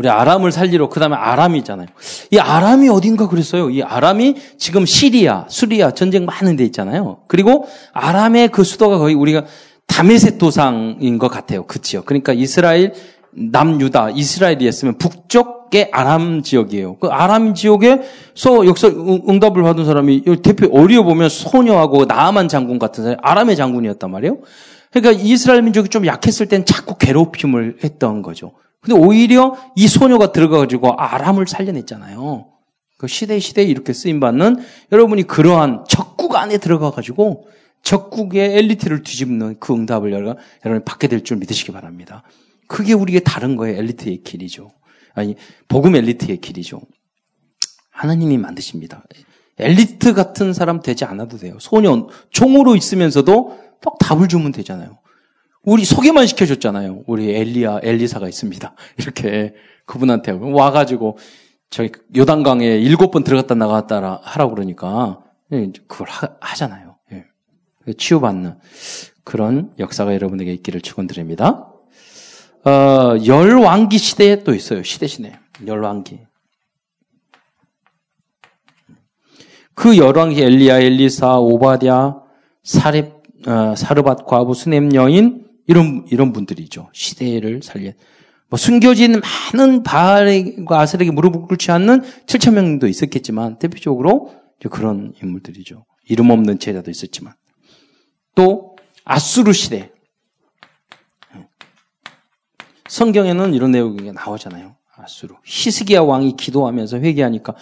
[0.00, 0.02] 음.
[0.02, 1.86] 우리 아람을 살리러, 그 다음에 아람이 있잖아요.
[2.30, 3.68] 이 아람이 어딘가 그랬어요.
[3.70, 7.18] 이 아람이 지금 시리아, 수리아 전쟁 많은 데 있잖아요.
[7.28, 9.44] 그리고 아람의 그 수도가 거의 우리가
[9.86, 11.66] 다메섹 도상인 것 같아요.
[11.66, 12.02] 그치요.
[12.04, 12.94] 그러니까 이스라엘,
[13.32, 16.96] 남유다, 이스라엘이었으면 북쪽의 아람 지역이에요.
[16.96, 23.18] 그 아람 지역에서 역사 응답을 받은 사람이 대표 어리어 보면 소녀하고 나아만 장군 같은 사람,
[23.22, 24.38] 아람의 장군이었단 말이에요.
[24.92, 28.52] 그러니까 이스라엘 민족이 좀 약했을 땐 자꾸 괴롭힘을 했던 거죠.
[28.80, 32.46] 근데 오히려 이 소녀가 들어가가지고 아람을 살려냈잖아요.
[32.98, 34.58] 그 시대 시대에 이렇게 쓰임받는
[34.92, 37.48] 여러분이 그러한 적국 안에 들어가가지고
[37.82, 40.36] 적국의 엘리트를 뒤집는 그 응답을 여러분
[40.84, 42.22] 받게 될 줄 믿으시기 바랍니다.
[42.68, 43.76] 그게 우리에게 다른 거예요.
[43.78, 44.70] 엘리트의 길이죠.
[45.14, 45.34] 아니,
[45.68, 46.80] 복음 엘리트의 길이죠.
[47.90, 49.02] 하나님이 만드십니다.
[49.58, 51.56] 엘리트 같은 사람 되지 않아도 돼요.
[51.58, 54.98] 소년, 총으로 있으면서도 딱 답을 주면 되잖아요.
[55.62, 57.04] 우리 소개만 시켜줬잖아요.
[57.06, 58.74] 우리 엘리야, 엘리사가 있습니다.
[58.98, 59.54] 이렇게
[59.84, 61.18] 그분한테 와가지고
[61.68, 67.24] 저희 요단강에 일곱 번 들어갔다 나갔다 하라고 그러니까 예, 그걸 하, 잖아요 예.
[67.92, 68.58] 치유받는
[69.24, 71.72] 그런 역사가 여러분에게 있기를 축원드립니다.
[72.64, 74.82] 어, 열왕기 시대에 또 있어요.
[74.82, 75.38] 시대 시대.
[75.66, 76.20] 열왕기.
[79.74, 82.16] 그 열왕기 엘리야, 엘리사, 오바디아,
[82.62, 85.39] 사렙, 어, 사르밧 과부, 수넴 여인
[85.70, 86.90] 이런 이런 분들이죠.
[86.92, 87.92] 시대를 살린
[88.48, 89.20] 뭐 숨겨진
[89.54, 94.34] 많은 바알과 아셀에게 무릎을 꿇지 않는 7천 명도 있었겠지만 대표적으로
[94.68, 95.86] 그런 인물들이죠.
[96.08, 97.34] 이름 없는 제자도 있었지만
[98.34, 99.92] 또 아수르 시대
[102.88, 104.74] 성경에는 이런 내용이 나오잖아요.
[104.96, 107.54] 아수르 히스기야 왕이 기도하면서 회개하니까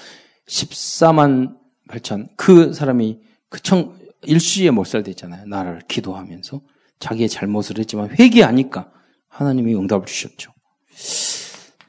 [0.46, 1.58] 14만
[1.90, 5.46] 8천 그 사람이 그 청 일시에 몰살됐잖아요.
[5.46, 6.60] 나라를 기도하면서
[6.98, 8.90] 자기의 잘못을 했지만 회개하니까
[9.28, 10.52] 하나님이 응답을 주셨죠.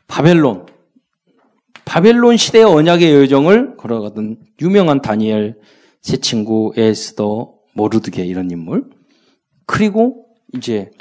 [0.07, 0.65] 바벨론.
[1.85, 5.57] 바벨론 시대의 언약의 여정을 걸어가던 유명한 다니엘,
[6.01, 8.89] 세 친구, 에스더, 모르드게 이런 인물.
[9.65, 10.91] 그리고 이제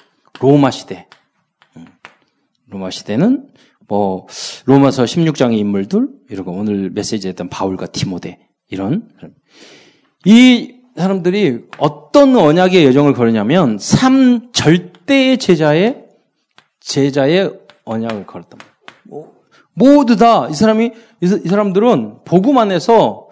[0.41, 1.09] 로마 시대.
[1.77, 1.87] 음,
[2.69, 3.51] 로마 시대는
[3.89, 4.27] 뭐
[4.67, 8.39] 로마서 16장의 인물들 이러고 오늘 메시지에 했던 바울과 티모데
[8.69, 9.09] 이런
[10.25, 16.05] 이 사람들이 어떤 언약의 여정을 걸으냐면 삼 절대의 제자의
[16.81, 17.53] 제자의
[17.85, 18.75] 언약을 걸었단 말이에요.
[19.05, 19.33] 뭐,
[19.75, 23.29] 모두 다 이 사람이 이 사람들은 복음 안에서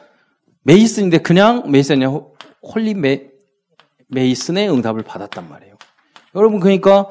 [0.64, 3.28] mason인데 그냥 mason이 holy 메,
[4.08, 5.74] mason의 응답을 받았단 말이에요.
[6.34, 7.08] 여러분 그러니까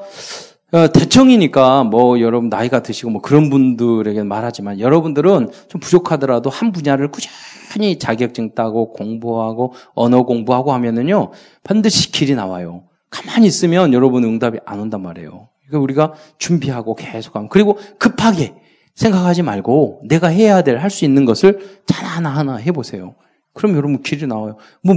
[0.72, 7.10] 어, 대청이니까 뭐 여러분 나이가 드시고 뭐 그런 분들에게 말하지만 여러분들은 좀 부족하더라도 한 분야를
[7.10, 7.32] 꾸준히
[7.98, 11.30] 자격증 따고 공부하고 언어 공부하고 하면은요
[11.62, 12.84] 반드시 길이 나와요.
[13.10, 15.48] 가만히 있으면 여러분 응답이 안 온단 말이에요.
[15.66, 18.54] 그러니까 우리가 준비하고 계속하면 그리고 급하게
[18.94, 23.14] 생각하지 말고 내가 해야 될 할 수 있는 것을 하나하나 해보세요.
[23.52, 24.56] 그럼 여러분 길이 나와요.
[24.82, 24.94] 뭐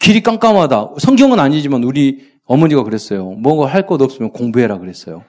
[0.00, 0.94] 길이 깜깜하다.
[0.98, 3.30] 성경은 아니지만 우리 어머니가 그랬어요.
[3.32, 5.24] 뭐가 할 것 없으면 공부해라 그랬어요.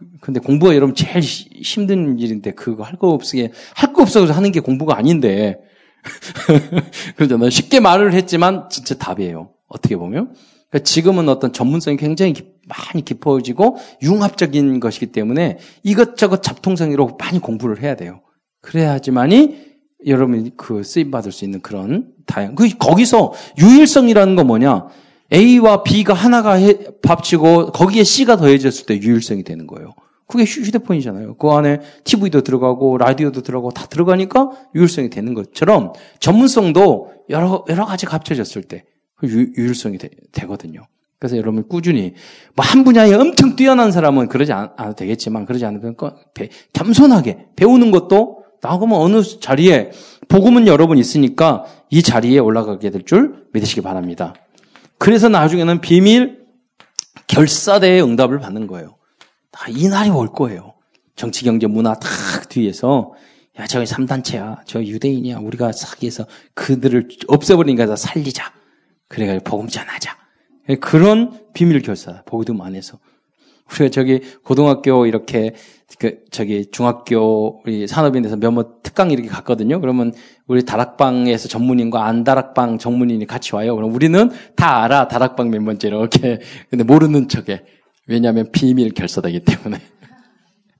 [0.00, 4.50] 그, 근데 공부가 여러분 제일 힘든 일인데 그거 할 거 없으게 할 거 없어서 하는
[4.52, 5.60] 게 공부가 아닌데
[7.16, 7.50] 그러잖아요.
[7.50, 9.50] 쉽게 말을 했지만 진짜 답이에요.
[9.68, 10.34] 어떻게 보면
[10.70, 12.34] 그러니까 지금은 어떤 전문성이 굉장히
[12.66, 18.22] 많이 깊어지고 융합적인 것이기 때문에 이것저것 잡통성으로 많이 공부를 해야 돼요.
[18.62, 19.70] 그래야지만이
[20.06, 22.54] 여러분이 그 쓰임 받을 수 있는 그런 다양.
[22.54, 24.86] 그 거기서 유일성이라는 건 뭐냐?
[25.32, 26.58] A와 B가 하나가
[27.04, 29.94] 합치고 거기에 C가 더해졌을 때 유일성이 되는 거예요.
[30.26, 31.34] 그게 휴대폰이잖아요.
[31.34, 38.14] 그 안에 TV도 들어가고 라디오도 들어가고 다 들어가니까 유일성이 되는 것처럼 전문성도 여러 여러 가지가
[38.14, 39.26] 합쳐졌을 때그
[39.56, 40.08] 유일성이 되,
[40.46, 40.82] 거든요
[41.18, 42.14] 그래서 여러분 꾸준히
[42.54, 45.96] 뭐 한 분야에 엄청 뛰어난 사람은 그러지 않, 아도 되겠지만 그러지 않으면
[46.72, 49.90] 겸손하게 배우는 것도 나가면 어느 자리에
[50.28, 54.34] 복음은 여러분 있으니까 이 자리에 올라가게 될 줄 믿으시기 바랍니다.
[55.00, 56.44] 그래서 나중에는 비밀
[57.26, 58.98] 결사대의 응답을 받는 거예요.
[59.70, 60.74] 이 날이 올 거예요.
[61.16, 62.10] 정치, 경제, 문화 탁
[62.50, 63.14] 뒤에서
[63.58, 64.60] 야 저기 3단체야.
[64.66, 65.38] 저 유대인이야.
[65.38, 68.52] 우리가 사기해서 그들을 없애버리니까 다 살리자.
[69.08, 70.18] 그래가지고 복음 전하자.
[70.82, 72.98] 그런 비밀 결사, 복음 안에서.
[73.72, 75.54] 우리가 저기 고등학교 이렇게
[75.98, 79.80] 그 저기 중학교 우리 산업인에서 몇몇 특강 이렇게 갔거든요.
[79.80, 80.12] 그러면
[80.46, 83.74] 우리 다락방에서 전문인과 안 다락방 전문인이 같이 와요.
[83.76, 87.64] 그럼 우리는 다 알아 다락방 몇 번째 이렇게 근데 모르는 척해
[88.06, 89.78] 왜냐하면 비밀 결사대기 때문에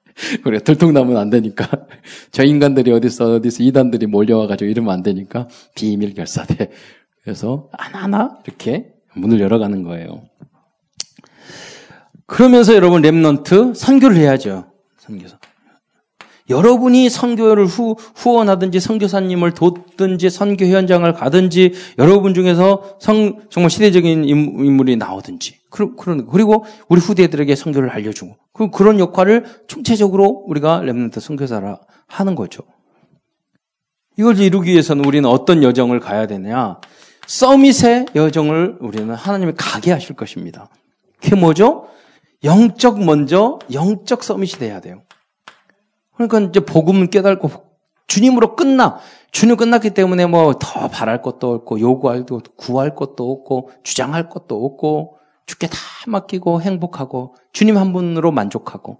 [0.45, 1.68] 우리가 들통나면 안 되니까
[2.30, 6.70] 저 인간들이 어디서 어디서 이단들이 몰려와가지고 이러면 안 되니까 비밀 결사대.
[7.22, 10.22] 그래서 하나하나 이렇게 문을 열어가는 거예요.
[12.30, 14.66] 그러면서 여러분 remnant 선교를 해야죠.
[14.98, 15.36] 선교사.
[16.48, 24.96] 여러분이 선교를 후, 후원하든지 선교사님을 돕든지 선교 현장을 가든지 여러분 중에서 성, 정말 시대적인 인물이
[24.96, 31.80] 나오든지 그런 그런 그리고 우리 후대들에게 선교를 알려주고 그 그런 역할을 총체적으로 우리가 remnant 선교사라
[32.06, 32.62] 하는 거죠.
[34.16, 36.78] 이걸 이루기 위해서는 우리는 어떤 여정을 가야 되냐?
[37.26, 40.68] summit의 여정을 우리는 하나님이 가게 하실 것입니다.
[41.20, 41.90] 그게 뭐죠?
[42.45, 45.03] 영적 먼저 영적 summit이 돼야 돼요.
[46.14, 47.51] 그러니까 이제 복음을 깨닫고
[48.07, 48.99] 주님으로 끝나.
[49.30, 54.64] 주님 끝났기 때문에 뭐 더 바랄 것도 없고 요구할 것도 구할 것도 없고 주장할 것도
[54.64, 55.76] 없고 주께 다
[56.09, 58.99] 맡기고 행복하고 주님 한 분으로 만족하고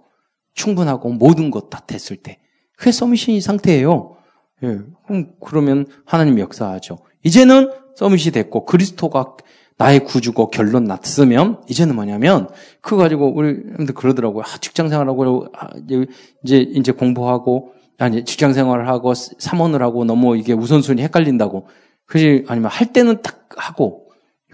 [0.53, 2.39] 충분하고 모든 것 다 됐을 때
[2.77, 4.15] 그게 서밋이 상태예요.
[4.63, 4.79] 예.
[5.05, 6.99] 그럼 그러면 하나님 역사하죠.
[7.23, 9.35] 이제는 서밋이 됐고 그리스도가
[9.81, 12.49] 나의 구주고 결론 났으면 이제는 뭐냐면
[12.81, 13.63] 그거 가지고 우리
[13.95, 14.43] 그러더라고요.
[14.43, 15.69] 아, 직장 생활하고 아,
[16.43, 21.67] 이제 이제 공부하고 아니 직장 생활을 하고 사원을 하고 너무 이게 우선순위 헷갈린다고.
[22.05, 24.07] 그지 아니면 할 때는 딱 하고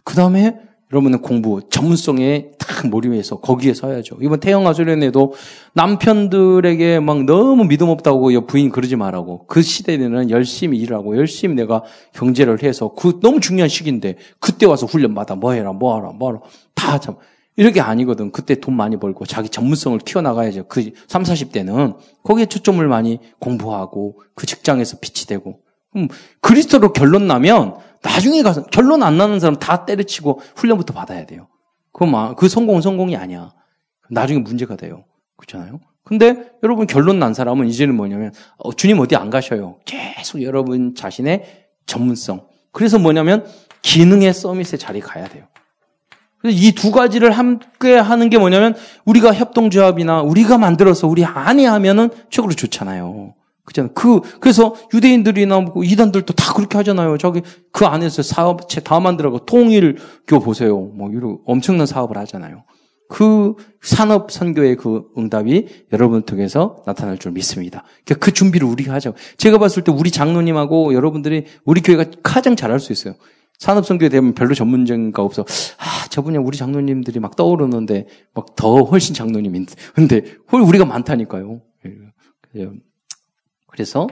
[0.05, 0.59] 그 다음에
[0.91, 4.17] 여러분은 공부 전문성에 딱 몰입해서 거기에 서야죠.
[4.21, 5.33] 이번 태영아 수련회도
[5.73, 9.45] 남편들에게 막 너무 믿음 없다고 부인 그러지 말라고.
[9.47, 11.83] 그 시대에는 열심히 일하고 열심히 내가
[12.13, 16.29] 경제를 해서 그 너무 중요한 시기인데 그때 와서 훈련 받아 뭐 해라 뭐 하라 뭐
[16.29, 16.39] 하라
[16.73, 17.15] 다 참.
[17.59, 18.31] 이렇게 아니거든.
[18.31, 20.67] 그때 돈 많이 벌고 자기 전문성을 키워나가야죠.
[20.67, 25.59] 그 3, 40대는 거기에 초점을 많이 공부하고 그 직장에서 빛이 되고.
[25.97, 26.09] 그럼
[26.41, 31.47] 그리스도로 결론 나면 나중에 가서 결론 안 나는 사람 다 때려치고 훈련부터 받아야 돼요.
[31.91, 33.51] 그그 그 성공은 성공이 아니야.
[34.09, 35.03] 나중에 문제가 돼요.
[35.37, 35.79] 그렇잖아요.
[36.03, 39.77] 근데 여러분 결론 난 사람은 이제는 뭐냐면 어, 주님 어디 안 가셔요.
[39.85, 42.47] 계속 여러분 자신의 전문성.
[42.71, 43.45] 그래서 뭐냐면
[43.81, 45.45] 기능의 서밋에 자리 가야 돼요.
[46.39, 48.75] 그래서 이 두 가지를 함께 하는 게 뭐냐면
[49.05, 53.33] 우리가 협동조합이나 우리가 만들어서 우리 안에 하면은 최고로 좋잖아요.
[53.67, 53.91] 그잖아요.
[53.93, 57.17] 그, 그래서 유대인들이나 뭐 이단들도 다 그렇게 하잖아요.
[57.17, 57.41] 저기
[57.71, 60.79] 그 안에서 사업체 다 만들어고 통일교 보세요.
[60.79, 62.63] 뭐 이런 엄청난 사업을 하잖아요.
[63.09, 67.83] 그 산업 선교의 그 응답이 여러분 통해서 나타날 줄 믿습니다.
[68.05, 69.13] 그러니까 그 준비를 우리가 하죠.
[69.37, 73.15] 제가 봤을 때 우리 장로님하고 여러분들이 우리 교회가 가장 잘할 수 있어요.
[73.59, 75.43] 산업 선교에 되면 별로 전문적인가 없어.
[75.77, 79.73] 아, 저분이 우리 장로님들이 막 떠오르는데 막 더 훨씬 장로님인데.
[79.93, 81.61] 근데 우리가 많다니까요.
[83.77, 83.83] 예.
[83.83, 84.07] 그래서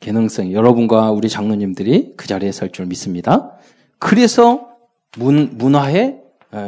[0.00, 3.58] 개능성 여러분과 우리 장로님들이 그 자리에 설 줄 믿습니다.
[3.98, 4.68] 그래서
[5.16, 6.20] 문, 문화에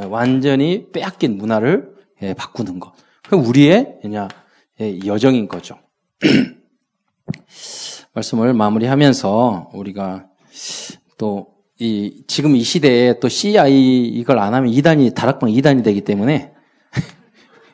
[0.08, 2.92] 완전히 빼앗긴 문화를 예, 바꾸는 것.
[3.28, 4.28] 그 우리의 그냥
[4.80, 5.78] 예, 여정인 거죠.
[8.12, 10.26] 말씀을 마무리하면서 우리가
[11.16, 16.52] 또 이, 지금 이 시대에 또 CI 이걸 안 하면 2단이, 다락방 2단이 되기 때문에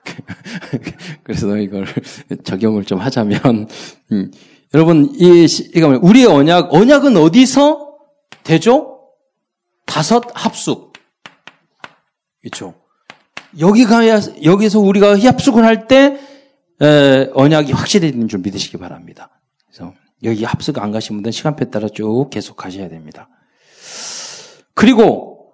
[1.24, 1.86] 그래서 이걸
[2.44, 3.66] 적용을 좀 하자면,
[4.12, 4.30] 음,
[4.74, 7.96] 여러분, 이, 이거 우리의 언약, 언약은 어디서
[8.42, 9.10] 되죠?
[9.86, 10.92] 다섯 합숙.
[12.40, 12.74] 그렇죠.
[13.58, 16.18] 여기 가야, 여기서 우리가 합숙을 할 때,
[16.80, 19.30] 에, 언약이 확실해지는 줄 믿으시기 바랍니다.
[19.66, 19.94] 그래서
[20.24, 23.28] 여기 합숙 안 가신 분들은 시간표에 따라 쭉 계속 가셔야 됩니다.
[24.74, 25.52] 그리고,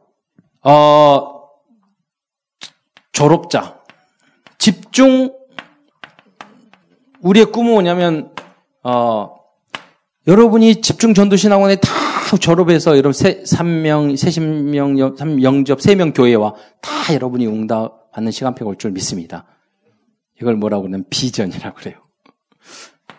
[0.63, 1.49] 어,
[3.13, 3.81] 졸업자.
[4.59, 5.33] 집중,
[7.21, 8.35] 우리의 꿈은 뭐냐면,
[8.83, 9.35] 어,
[10.27, 11.91] 여러분이 집중 전도 신학원에 다
[12.41, 18.77] 졸업해서 여러분 세, 3명, 30명, 3 영접 3명 교회와 다 여러분이 응답 받는 시간표가 올
[18.77, 19.45] 줄 믿습니다.
[20.41, 21.97] 이걸 뭐라고 그러냐면 비전이라고 그래요.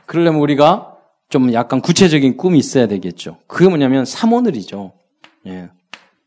[0.05, 0.97] 그러려면 우리가
[1.30, 3.38] 좀 약간 구체적인 꿈이 있어야 되겠죠.
[3.47, 4.93] 그게 뭐냐면 삼오늘이죠.
[5.47, 5.70] 예.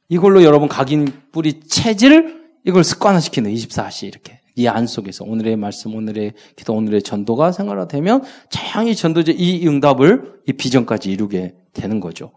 [0.09, 4.41] 이걸로 여러분 각인 뿌리 체질 이걸 습관화시키는 24시 이렇게.
[4.57, 10.53] 이 안 속에서 오늘의 말씀, 오늘의 기도, 오늘의 전도가 생활화되면 자양히 전도제 이 응답을 이
[10.55, 12.33] 비전까지 이루게 되는 거죠.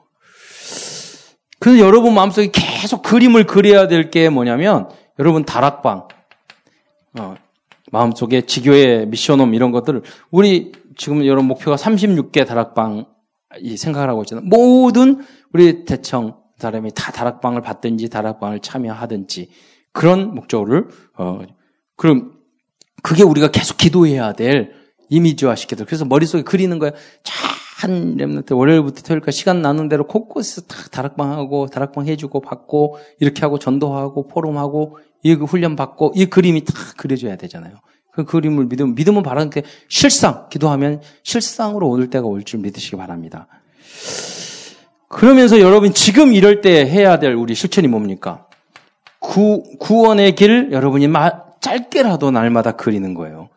[1.60, 6.08] 그래서 여러분 마음속에 계속 그림을 그려야 될 게 뭐냐면 여러분 다락방,
[7.20, 7.36] 어,
[7.92, 13.06] 마음속에 지교의 미션홈 이런 것들을 우리 지금 여러분 목표가 36개 다락방
[13.62, 14.46] 이 생각을 하고 있잖아요.
[14.46, 19.50] 모든 우리 대청 사람이 다 다락방을 받든지 다락방을 참여하든지
[19.92, 21.40] 그런 목적을 어,
[22.00, 22.32] 그럼
[23.04, 24.72] 그게 우리가 계속 기도해야 될
[25.10, 26.92] 이미지화 시켜도 그래서 머릿속에 그리는 거야.
[27.76, 33.60] 한 렘넌트 월요일부터 토요일까지 시간 나는 대로 곳곳에서 다 다락방하고 다락방 해주고 받고 이렇게 하고
[33.60, 37.76] 전도하고 포럼하고 이그 훈련 받고 이 그림이 다 그려져야 되잖아요.
[38.14, 43.48] 그 그림을 믿으면 믿음은 바라는 게 실상 기도하면 실상으로 오늘 때가 올 줄 믿으시기 바랍니다.
[45.10, 48.46] 그러면서 여러분 지금 이럴 때 해야 될 우리 실천이 뭡니까?
[49.20, 51.10] 구, 구원의 길 여러분이
[51.62, 53.50] 짧게라도 날마다 그리는 거예요.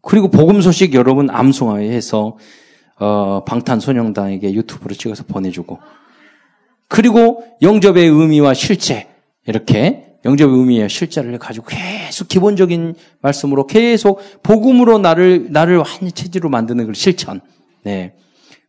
[0.00, 2.36] 그리고 복음 소식 여러분 암송해서
[2.98, 5.78] 어, 방탄소년단에게 유튜브로 찍어서 보내주고
[6.88, 9.08] 그리고 영접의 의미와 실제
[9.46, 15.82] 이렇게 영접의 의미와 실제를 가지고 계속 기본적인 말씀으로 계속 복음으로 나를 나를
[16.14, 17.40] 체질로 만드는 그 실천.
[17.82, 18.14] 네.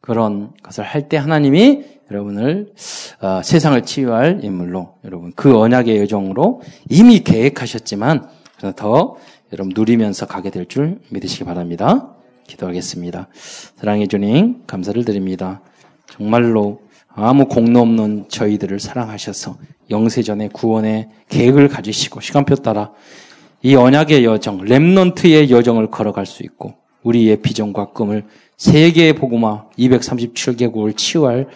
[0.02, 2.74] 그런 것을 할 때 하나님이 여러분을
[3.22, 8.30] 어, 세상을 치유할 인물로 여러분 그 언약의 여정으로 이미 계획하셨지만
[8.72, 9.18] 더
[9.52, 12.16] 여러분 누리면서 가게 될 줄 믿으시기 바랍니다.
[12.48, 13.28] 기도하겠습니다.
[13.76, 15.62] 사랑해 주님, 감사를 드립니다.
[16.12, 19.58] 정말로 아무 공로 없는 저희들을 사랑하셔서
[19.90, 22.92] 영세전의 구원의 계획을 가지시고 시간표 따라
[23.62, 28.26] 이 언약의 여정, 렘넌트의 여정을 걸어갈 수 있고 우리의 비전과 꿈을
[28.58, 31.48] 세계 복음화 237개국을 치유할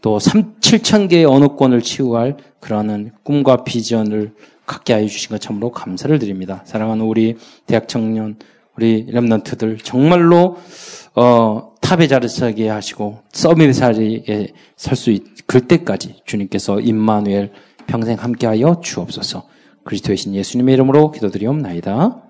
[0.00, 4.34] 또 3, 7천 개의 언어권을 치유할 그러한 꿈과 비전을
[4.66, 6.62] 갖게 하여 주신 것 참으로 감사를 드립니다.
[6.64, 7.36] 사랑하는 우리
[7.66, 8.36] 대학 청년,
[8.76, 10.56] 우리 랩런트들 정말로
[11.14, 17.52] 어, 탑의 자리에 서게 하시고 서밋의 자리에 설 수 있을 때까지 주님께서 임마누엘
[17.86, 19.46] 평생 함께하여 주옵소서.
[19.84, 22.22] 그리스도의 신 예수님의 이름으로 기도드리옵나이다.